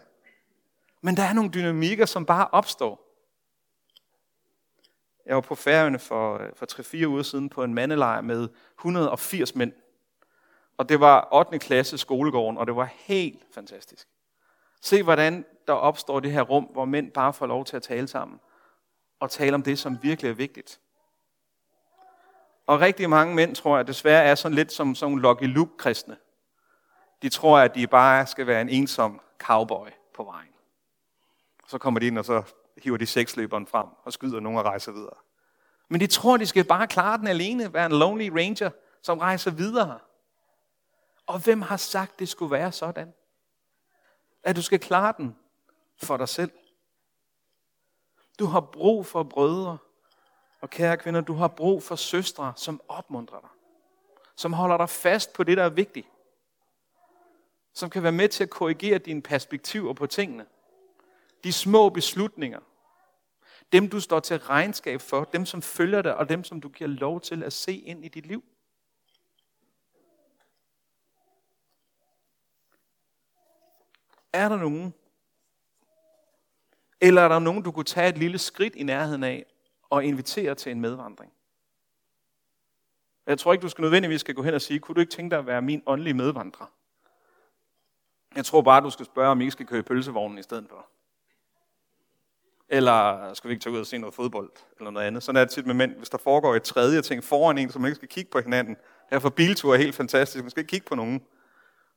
Men 1.01 1.17
der 1.17 1.23
er 1.23 1.33
nogle 1.33 1.51
dynamikker, 1.51 2.07
som 2.07 2.27
bare 2.27 2.49
opstår. 2.53 3.01
Jeg 5.27 5.35
var 5.35 5.41
på 5.41 5.55
Færøerne 5.55 5.99
for, 5.99 6.43
for 6.57 6.67
3-4 7.05 7.07
uger 7.07 7.23
siden 7.23 7.49
på 7.49 7.65
en 7.65 7.75
mandelejr 7.75 8.21
med 8.21 8.49
180 8.79 9.55
mænd. 9.55 9.73
Og 10.77 10.89
det 10.89 11.01
var 11.01 11.29
8. 11.33 11.59
klasse 11.59 11.99
skolegården, 11.99 12.59
og 12.59 12.67
det 12.67 12.77
var 12.77 12.89
helt 12.99 13.43
fantastisk. 13.55 14.09
Se, 14.81 15.03
hvordan 15.03 15.45
der 15.67 15.73
opstår 15.73 16.21
det 16.21 16.33
her 16.33 16.43
rum, 16.43 16.65
hvor 16.65 16.85
mænd 16.85 17.13
bare 17.13 17.33
får 17.33 17.47
lov 17.47 17.65
til 17.65 17.77
at 17.77 17.83
tale 17.83 18.09
sammen. 18.09 18.41
Og 19.25 19.31
tale 19.31 19.55
om 19.55 19.63
det, 19.63 19.79
som 19.79 19.99
virkelig 20.03 20.31
er 20.31 20.35
vigtigt. 20.35 20.81
Og 22.67 22.81
rigtig 22.81 23.11
mange 23.11 23.35
mænd, 23.35 23.55
tror 23.55 23.77
jeg, 23.77 23.87
desværre 23.87 24.25
er 24.25 24.35
sådan 24.35 24.55
lidt 24.55 24.73
som 24.73 24.95
sådan 24.95 25.19
Lucky 25.19 25.45
Luke-kristne. 25.45 26.17
De 27.23 27.29
tror, 27.29 27.59
at 27.59 27.75
de 27.75 27.87
bare 27.87 28.27
skal 28.27 28.47
være 28.47 28.61
en 28.61 28.69
ensom 28.69 29.21
cowboy 29.39 29.89
på 30.15 30.25
vejen. 30.25 30.53
Så 31.69 31.79
kommer 31.79 32.01
de 32.01 32.07
ind, 32.07 32.19
og 32.19 32.25
så 32.25 32.43
hiver 32.83 32.97
de 32.97 33.07
seksløberen 33.07 33.67
frem 33.67 33.87
og 34.05 34.13
skyder 34.13 34.41
nogen 34.41 34.59
og 34.59 34.65
rejser 34.65 34.93
videre. 34.93 35.17
Men 35.89 36.01
de 36.01 36.07
tror, 36.07 36.37
de 36.37 36.47
skal 36.47 36.65
bare 36.65 36.87
klare 36.87 37.19
den 37.19 37.27
alene, 37.27 37.73
være 37.75 37.87
en 37.87 37.93
lonely 37.93 38.29
ranger, 38.29 38.71
som 39.03 39.19
rejser 39.19 39.51
videre. 39.51 39.99
Og 41.27 41.39
hvem 41.39 41.63
har 41.63 41.77
sagt, 41.77 42.19
det 42.19 42.29
skulle 42.29 42.51
være 42.51 42.73
sådan? 42.73 43.15
At 44.43 44.57
du 44.57 44.63
skal 44.63 44.81
klare 44.81 45.15
den 45.17 45.37
for 46.03 46.17
dig 46.17 46.29
selv. 46.29 46.51
Du 48.39 48.47
har 48.47 48.61
brug 48.61 49.07
for 49.07 49.23
brødre, 49.23 49.79
og 50.61 50.71
kære 50.71 50.97
kvinder, 50.97 51.21
du 51.21 51.35
har 51.35 51.49
brug 51.49 51.83
for 51.83 51.97
søstre, 51.97 52.53
som 52.57 52.81
opmuntrer 52.89 53.41
dig. 53.41 53.49
Som 54.37 54.53
holder 54.53 54.77
dig 54.77 54.89
fast 54.89 55.33
på 55.33 55.43
det, 55.43 55.57
der 55.57 55.65
er 55.65 55.69
vigtigt. 55.69 56.07
Som 57.73 57.91
kan 57.91 58.03
være 58.03 58.13
med 58.13 58.29
til 58.29 58.45
at 58.45 58.51
korrigere 58.51 58.99
dine 58.99 59.23
perspektiver 59.23 59.93
på 59.93 60.07
tingene. 60.07 60.47
De 61.45 61.53
små 61.53 61.89
beslutninger. 61.89 62.61
Dem, 63.73 63.91
du 63.91 64.01
står 64.01 64.21
til 64.21 64.39
regnskab 64.39 65.01
for. 65.01 65.25
Dem, 65.25 65.47
som 65.47 65.63
følger 65.63 66.03
dig, 66.03 66.17
og 66.17 66.29
dem, 66.29 66.45
som 66.45 66.61
du 66.61 66.69
giver 66.69 66.89
lov 66.89 67.21
til 67.21 67.43
at 67.43 67.53
se 67.53 67.77
ind 67.77 68.05
i 68.05 68.09
dit 68.09 68.27
liv. 68.27 68.45
Er 74.33 74.49
der 74.49 74.57
nogen? 74.57 74.95
Eller 77.01 77.23
er 77.23 77.29
der 77.29 77.39
nogen, 77.39 77.63
du 77.63 77.73
kunne 77.73 77.85
tage 77.85 78.09
et 78.09 78.19
lille 78.19 78.39
skridt 78.39 78.75
i 78.75 78.83
nærheden 78.83 79.25
af 79.25 79.47
og 79.91 80.05
invitere 80.05 80.55
til 80.55 80.73
en 80.73 80.81
medvandring? 80.81 81.33
Jeg 83.27 83.39
tror 83.39 83.53
ikke, 83.53 83.63
du 83.63 83.69
skal 83.69 83.83
nødvendigvis 83.83 84.21
skal 84.21 84.35
gå 84.35 84.43
hen 84.43 84.55
og 84.55 84.63
sige, 84.63 84.79
kunne 84.79 84.95
du 84.95 85.01
ikke 85.01 85.13
tænke 85.13 85.31
dig 85.31 85.39
at 85.39 85.47
være 85.47 85.63
min 85.63 85.83
åndelige 85.87 86.15
medvandrer? 86.15 86.67
Jeg 88.37 88.45
tror 88.45 88.63
bare, 88.63 88.81
du 88.81 88.91
skal 88.91 89.07
spørge, 89.07 89.29
om 89.29 89.41
I 89.41 89.45
ikke 89.45 89.53
skal 89.53 89.67
køre 89.67 89.79
i 89.79 89.83
pølsevognen 89.83 90.39
i 90.39 90.43
stedet 90.43 90.67
for. 90.69 90.87
Eller 92.69 93.35
skal 93.35 93.49
vi 93.49 93.53
ikke 93.53 93.63
tage 93.63 93.75
ud 93.75 93.81
og 93.81 93.87
se 93.87 93.99
noget 93.99 94.15
fodbold, 94.15 94.51
eller 94.79 94.91
noget 94.91 95.07
andet. 95.07 95.23
Sådan 95.23 95.37
er 95.37 95.45
det 95.45 95.51
tit 95.51 95.67
med 95.67 95.75
mænd, 95.75 95.95
hvis 95.97 96.11
der 96.11 96.19
foregår 96.19 96.55
et 96.55 96.63
tredje 96.63 97.03
ting 97.03 97.25
foran 97.25 97.59
en, 97.59 97.71
så 97.71 97.79
man 97.79 97.89
ikke 97.89 97.97
skal 97.97 98.09
kigge 98.09 98.31
på 98.31 98.41
hinanden. 98.41 98.77
Derfor 99.11 99.29
biltur 99.29 99.75
er 99.75 99.79
helt 99.79 99.95
fantastisk, 99.95 100.45
man 100.45 100.51
skal 100.51 100.61
ikke 100.61 100.71
kigge 100.71 100.87
på 100.87 100.95
nogen. 100.95 101.23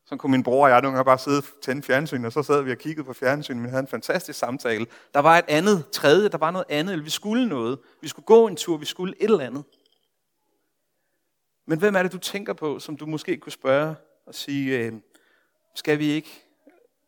Så 0.10 0.18
kunne 0.18 0.32
min 0.32 0.44
bror 0.44 0.64
og 0.64 0.70
jeg 0.70 0.82
nogle 0.82 0.96
gange 0.96 1.06
bare 1.06 1.18
sidde 1.18 1.38
og 1.38 1.62
tænde 1.62 1.84
fjernsynet, 1.84 2.26
og 2.26 2.32
så 2.32 2.44
sad 2.44 2.62
vi 2.62 2.72
og 2.72 2.78
kiggede 2.78 3.06
på 3.06 3.14
fjernsynet, 3.14 3.58
men 3.58 3.66
vi 3.66 3.70
havde 3.70 3.82
en 3.82 3.88
fantastisk 3.88 4.40
samtale. 4.40 4.88
Der 5.14 5.20
var 5.20 5.38
et 5.38 5.46
andet, 5.48 5.90
tredje, 5.92 6.30
der 6.30 6.38
var 6.38 6.52
noget 6.52 6.66
andet, 6.70 6.94
eller 6.94 7.04
vi 7.04 7.10
skulle 7.10 7.50
noget. 7.50 7.80
Vi 8.02 8.08
skulle 8.08 8.26
gå 8.26 8.48
en 8.48 8.56
tur, 8.56 8.78
vi 8.78 8.86
skulle 8.86 9.14
et 9.20 9.24
eller 9.24 9.46
andet. 9.46 9.64
Men 11.66 11.80
hvem 11.80 11.96
er 11.96 12.04
det, 12.04 12.12
du 12.12 12.18
tænker 12.18 12.54
på, 12.54 12.80
som 12.80 12.98
du 12.98 13.06
måske 13.06 13.38
kunne 13.38 13.52
spørge 13.52 13.96
og 14.26 14.36
sige, 14.36 14.80
øh, 14.80 14.94
skal 15.76 16.00
vi 16.00 16.06
ikke 16.06 16.44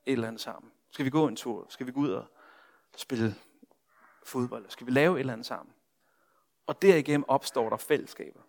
et 0.06 0.12
eller 0.12 0.28
andet 0.28 0.42
sammen? 0.42 0.72
Skal 0.92 1.06
vi 1.06 1.10
gå 1.10 1.28
en 1.28 1.36
tur? 1.36 1.68
Skal 1.70 1.88
vi 1.88 1.92
gå 1.92 2.00
ud 2.00 2.10
og 2.10 2.26
spille 2.98 3.36
fodbold? 4.24 4.66
Skal 4.70 4.88
vi 4.88 4.92
lave 4.92 5.16
et 5.16 5.20
eller 5.20 5.34
andet 5.34 5.48
sammen? 5.48 5.74
Og 6.68 6.82
derigennem 6.82 7.26
opstår 7.28 7.70
der 7.70 7.78
fællesskaber. 7.78 8.40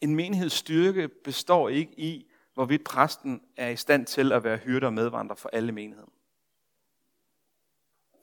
En 0.00 0.16
menighedsstyrke 0.16 1.08
består 1.08 1.68
ikke 1.68 2.00
i, 2.00 2.26
hvorvidt 2.54 2.84
præsten 2.84 3.42
er 3.56 3.68
i 3.68 3.76
stand 3.76 4.06
til 4.06 4.32
at 4.32 4.44
være 4.44 4.56
hyrde 4.56 4.86
og 4.86 4.92
medvandrer 4.92 5.36
for 5.36 5.50
alle 5.52 5.72
menigheden. 5.72 6.12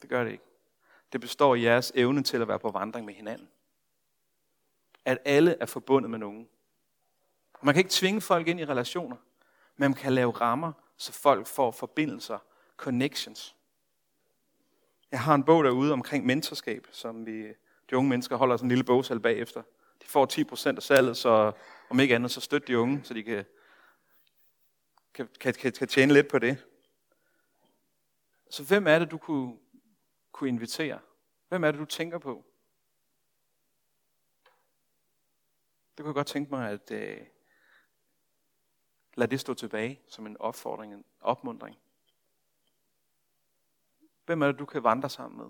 Det 0.02 0.10
gør 0.10 0.24
det 0.24 0.32
ikke. 0.32 0.44
Det 1.14 1.22
består 1.22 1.56
i 1.56 1.64
jeres 1.64 1.92
evne 1.96 2.24
til 2.24 2.42
at 2.42 2.48
være 2.48 2.60
på 2.60 2.70
vandring 2.70 3.06
med 3.06 3.14
hinanden. 3.14 3.48
At 5.06 5.18
alle 5.26 5.56
er 5.60 5.66
forbundet 5.66 6.12
med 6.12 6.20
nogen. 6.20 6.48
Man 7.62 7.74
kan 7.74 7.80
ikke 7.80 7.92
tvinge 7.92 8.22
folk 8.22 8.48
ind 8.48 8.60
i 8.60 8.66
relationer, 8.66 9.16
men 9.78 9.92
man 9.92 9.94
kan 9.94 10.14
lave 10.14 10.32
rammer, 10.32 10.74
så 10.98 11.12
folk 11.12 11.48
får 11.48 11.72
forbindelser, 11.72 12.38
connections. 12.78 13.56
Jeg 15.12 15.22
har 15.22 15.36
en 15.36 15.44
bog 15.44 15.64
derude 15.64 15.94
omkring 15.94 16.26
mentorskab, 16.26 16.88
som 16.92 17.26
vi, 17.26 17.48
de 17.90 17.98
unge 17.98 18.10
mennesker 18.10 18.36
holder 18.36 18.58
sådan 18.58 18.66
en 18.66 18.70
lille 18.70 18.84
bogsal 18.84 19.20
bagefter. 19.20 19.64
De 20.04 20.08
får 20.08 20.74
10% 20.74 20.76
af 20.76 20.84
salget, 20.84 21.18
så 21.18 21.52
om 21.90 22.00
ikke 22.00 22.16
andet, 22.16 22.32
så 22.32 22.42
støt 22.42 22.68
de 22.68 22.80
unge, 22.80 23.04
så 23.04 23.14
de 23.14 23.24
kan, 23.24 23.46
kan, 25.14 25.28
kan, 25.40 25.54
kan, 25.54 25.72
kan 25.72 25.88
tjene 25.88 26.14
lidt 26.14 26.28
på 26.28 26.40
det. 26.40 26.66
Så 28.50 28.64
hvem 28.64 28.88
er 28.88 29.00
det, 29.00 29.12
du 29.12 29.18
kunne, 29.18 29.58
kunne 30.32 30.50
invitere? 30.50 31.00
Hvem 31.50 31.64
er 31.64 31.72
det, 31.72 31.80
du 31.80 31.86
tænker 31.86 32.18
på? 32.18 32.46
Det 35.98 36.04
kunne 36.04 36.10
jeg 36.10 36.16
godt 36.16 36.28
tænke 36.28 36.52
mig, 36.52 36.70
at 36.72 36.92
øh, 36.92 37.18
lade 39.16 39.32
det 39.32 39.40
stå 39.40 39.54
tilbage 39.54 40.02
som 40.08 40.26
en 40.26 40.38
opfordring, 40.38 40.94
en 40.94 41.06
opmundring. 41.22 41.78
Hvem 44.26 44.42
er 44.42 44.48
det, 44.48 44.60
du 44.60 44.66
kan 44.66 44.84
vandre 44.84 45.10
sammen 45.10 45.38
med? 45.38 45.50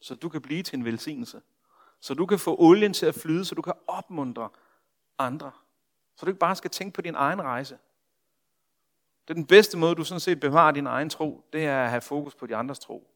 Så 0.00 0.14
du 0.14 0.28
kan 0.28 0.42
blive 0.42 0.62
til 0.62 0.78
en 0.78 0.84
velsignelse. 0.84 1.42
Så 2.04 2.14
du 2.14 2.26
kan 2.26 2.38
få 2.38 2.56
olien 2.58 2.92
til 2.92 3.06
at 3.06 3.14
flyde, 3.14 3.44
så 3.44 3.54
du 3.54 3.62
kan 3.62 3.72
opmuntre 3.86 4.48
andre. 5.18 5.52
Så 6.16 6.26
du 6.26 6.30
ikke 6.30 6.38
bare 6.38 6.56
skal 6.56 6.70
tænke 6.70 6.94
på 6.94 7.02
din 7.02 7.14
egen 7.14 7.42
rejse. 7.42 7.78
Det 9.22 9.30
er 9.30 9.34
den 9.34 9.46
bedste 9.46 9.78
måde, 9.78 9.94
du 9.94 10.04
sådan 10.04 10.20
set 10.20 10.40
bevarer 10.40 10.72
din 10.72 10.86
egen 10.86 11.10
tro, 11.10 11.44
det 11.52 11.66
er 11.66 11.84
at 11.84 11.90
have 11.90 12.00
fokus 12.00 12.34
på 12.34 12.46
de 12.46 12.56
andres 12.56 12.78
tro. 12.78 13.10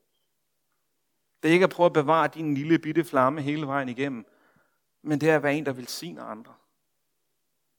Det 1.42 1.48
er 1.48 1.53
ikke 1.53 1.64
at 1.64 1.70
prøve 1.70 1.87
at 1.87 1.92
bevare 1.92 2.29
din 2.29 2.55
lille 2.55 2.79
bitte 2.79 3.05
flamme 3.05 3.42
hele 3.42 3.66
vejen 3.66 3.88
igennem, 3.88 4.27
men 5.03 5.20
det 5.20 5.31
er 5.31 5.37
at 5.37 5.42
være 5.42 5.55
en, 5.55 5.66
der 5.66 5.72
vil 5.72 6.18
andre. 6.18 6.55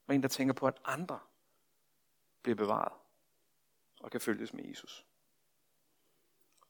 Være 0.08 0.16
en, 0.16 0.22
der 0.22 0.28
tænker 0.28 0.54
på, 0.54 0.68
at 0.68 0.78
andre 0.86 1.20
bliver 2.42 2.56
bevaret 2.56 2.94
og 4.00 4.12
kan 4.12 4.22
følges 4.22 4.54
med 4.54 4.64
Jesus. 4.66 5.06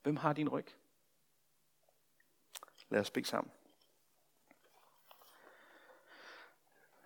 Hvem 0.04 0.16
har 0.16 0.34
din 0.34 0.50
ryg? 0.50 0.68
Lad 2.90 3.00
os 3.00 3.12
bede 3.12 3.26
sammen. 3.26 3.52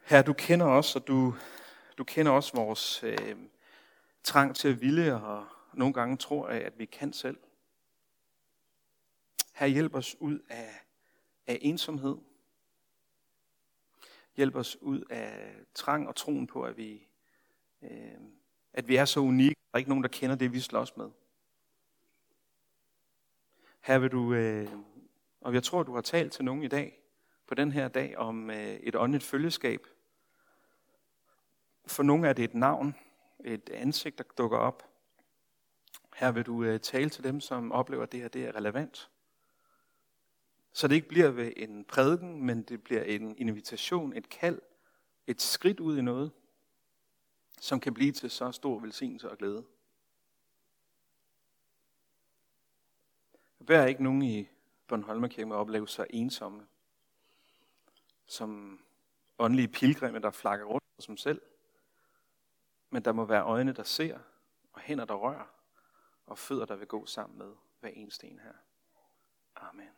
Her, 0.06 0.22
du 0.22 0.34
kender 0.34 0.66
os, 0.66 0.96
og 0.96 1.08
du, 1.08 1.36
du 1.98 2.04
kender 2.04 2.32
også 2.32 2.56
vores 2.56 3.04
øh, 3.04 3.36
trang 4.24 4.56
til 4.56 4.68
at 4.68 4.82
ville, 4.82 5.16
og 5.16 5.46
nogle 5.74 5.94
gange 5.94 6.18
tror 6.18 6.50
jeg, 6.50 6.62
at 6.62 6.80
vi 6.80 6.86
kan 6.86 7.13
selv. 7.13 7.38
Her 9.54 9.68
hjælp 9.68 9.96
os 9.96 10.16
ud 10.20 10.39
af, 10.50 10.86
af 11.48 11.58
ensomhed. 11.62 12.18
Hjælp 14.36 14.56
os 14.56 14.78
ud 14.82 15.04
af 15.10 15.56
trang 15.74 16.08
og 16.08 16.16
troen 16.16 16.48
på, 16.48 16.63
at 16.63 16.78
vi, 16.78 17.08
øh, 17.82 18.18
at 18.74 18.88
vi 18.88 18.96
er 18.96 19.06
så 19.06 19.20
unikke. 19.20 19.56
Der 19.72 19.76
er 19.76 19.78
ikke 19.78 19.89
nogen, 19.89 20.04
der 20.04 20.10
kender 20.10 20.36
det, 20.36 20.54
vi 20.54 20.60
slås 20.60 20.98
med. 20.98 21.10
Her 23.82 23.98
vil 23.98 24.12
du, 24.12 24.34
øh, 24.34 24.70
og 25.42 25.54
jeg 25.54 25.63
tror, 25.63 25.84
du 25.84 25.94
har 25.94 26.02
talt 26.02 26.34
til 26.34 26.46
nogen 26.46 26.63
i 26.63 26.68
dag, 26.68 27.00
på 27.48 27.56
den 27.56 27.72
her 27.72 27.88
dag, 27.88 28.18
om 28.18 28.50
øh, 28.50 28.74
et 28.74 28.96
åndeligt 28.96 29.24
følgeskab. 29.24 29.88
For 31.86 32.04
nogle 32.04 32.28
er 32.28 32.34
det 32.34 32.43
et 32.43 32.54
navn, 32.54 32.96
et 33.43 33.69
ansigt, 33.69 34.17
der 34.17 34.24
dukker 34.38 34.58
op. 34.58 34.89
Her 36.15 36.32
vil 36.32 36.43
du 36.43 36.63
øh, 36.63 36.80
tale 36.80 37.10
til 37.10 37.24
dem, 37.24 37.39
som 37.39 37.72
oplever, 37.72 38.04
at 38.04 38.12
det 38.12 38.22
her 38.22 38.28
det 38.28 38.46
er 38.46 38.56
relevant. 38.56 39.10
Så 40.74 40.88
det 40.88 40.96
ikke 40.96 41.08
bliver 41.08 41.30
ved 41.30 41.54
en 41.56 41.86
prædiken, 41.86 42.46
men 42.46 42.63
det 42.63 42.84
bliver 42.84 43.04
en 43.04 43.38
invitation, 43.38 44.13
et 44.13 44.30
kald, 44.30 44.62
et 45.28 45.41
skridt 45.41 45.80
ud 45.80 45.98
i 45.98 46.02
noget, 46.02 46.32
som 47.60 47.80
kan 47.80 47.93
blive 47.93 48.12
til 48.12 48.30
så 48.30 48.52
stor 48.52 48.80
velsignelse 48.80 49.32
og 49.32 49.38
glæde. 49.38 49.65
Jeg 53.67 53.89
ikke 53.89 54.04
nogen 54.04 54.22
i 54.22 54.50
Bornholmerkirken 54.88 55.52
at 55.52 55.58
opleve 55.58 55.88
sig 55.88 56.06
ensomme, 56.10 56.65
som 58.26 58.80
åndelige 59.39 59.67
pilgrimme, 59.67 60.19
der 60.19 60.32
flakker 60.32 60.65
rundt 60.65 60.84
som 61.00 61.17
selv 61.17 61.41
men 62.93 63.06
der 63.06 63.12
må 63.12 63.25
være 63.25 63.43
øjne, 63.43 63.73
der 63.73 63.84
ser, 63.84 64.19
og 64.73 64.82
hænder, 64.82 65.06
der 65.06 65.13
rører, 65.13 65.45
og 66.25 66.38
fødder, 66.38 66.65
der 66.65 66.75
vil 66.75 66.88
gå 66.88 67.06
sammen 67.06 67.38
med 67.38 67.56
hver 67.79 67.89
eneste 67.89 68.27
en 68.27 68.39
her. 68.39 68.53
Amen. 69.56 69.89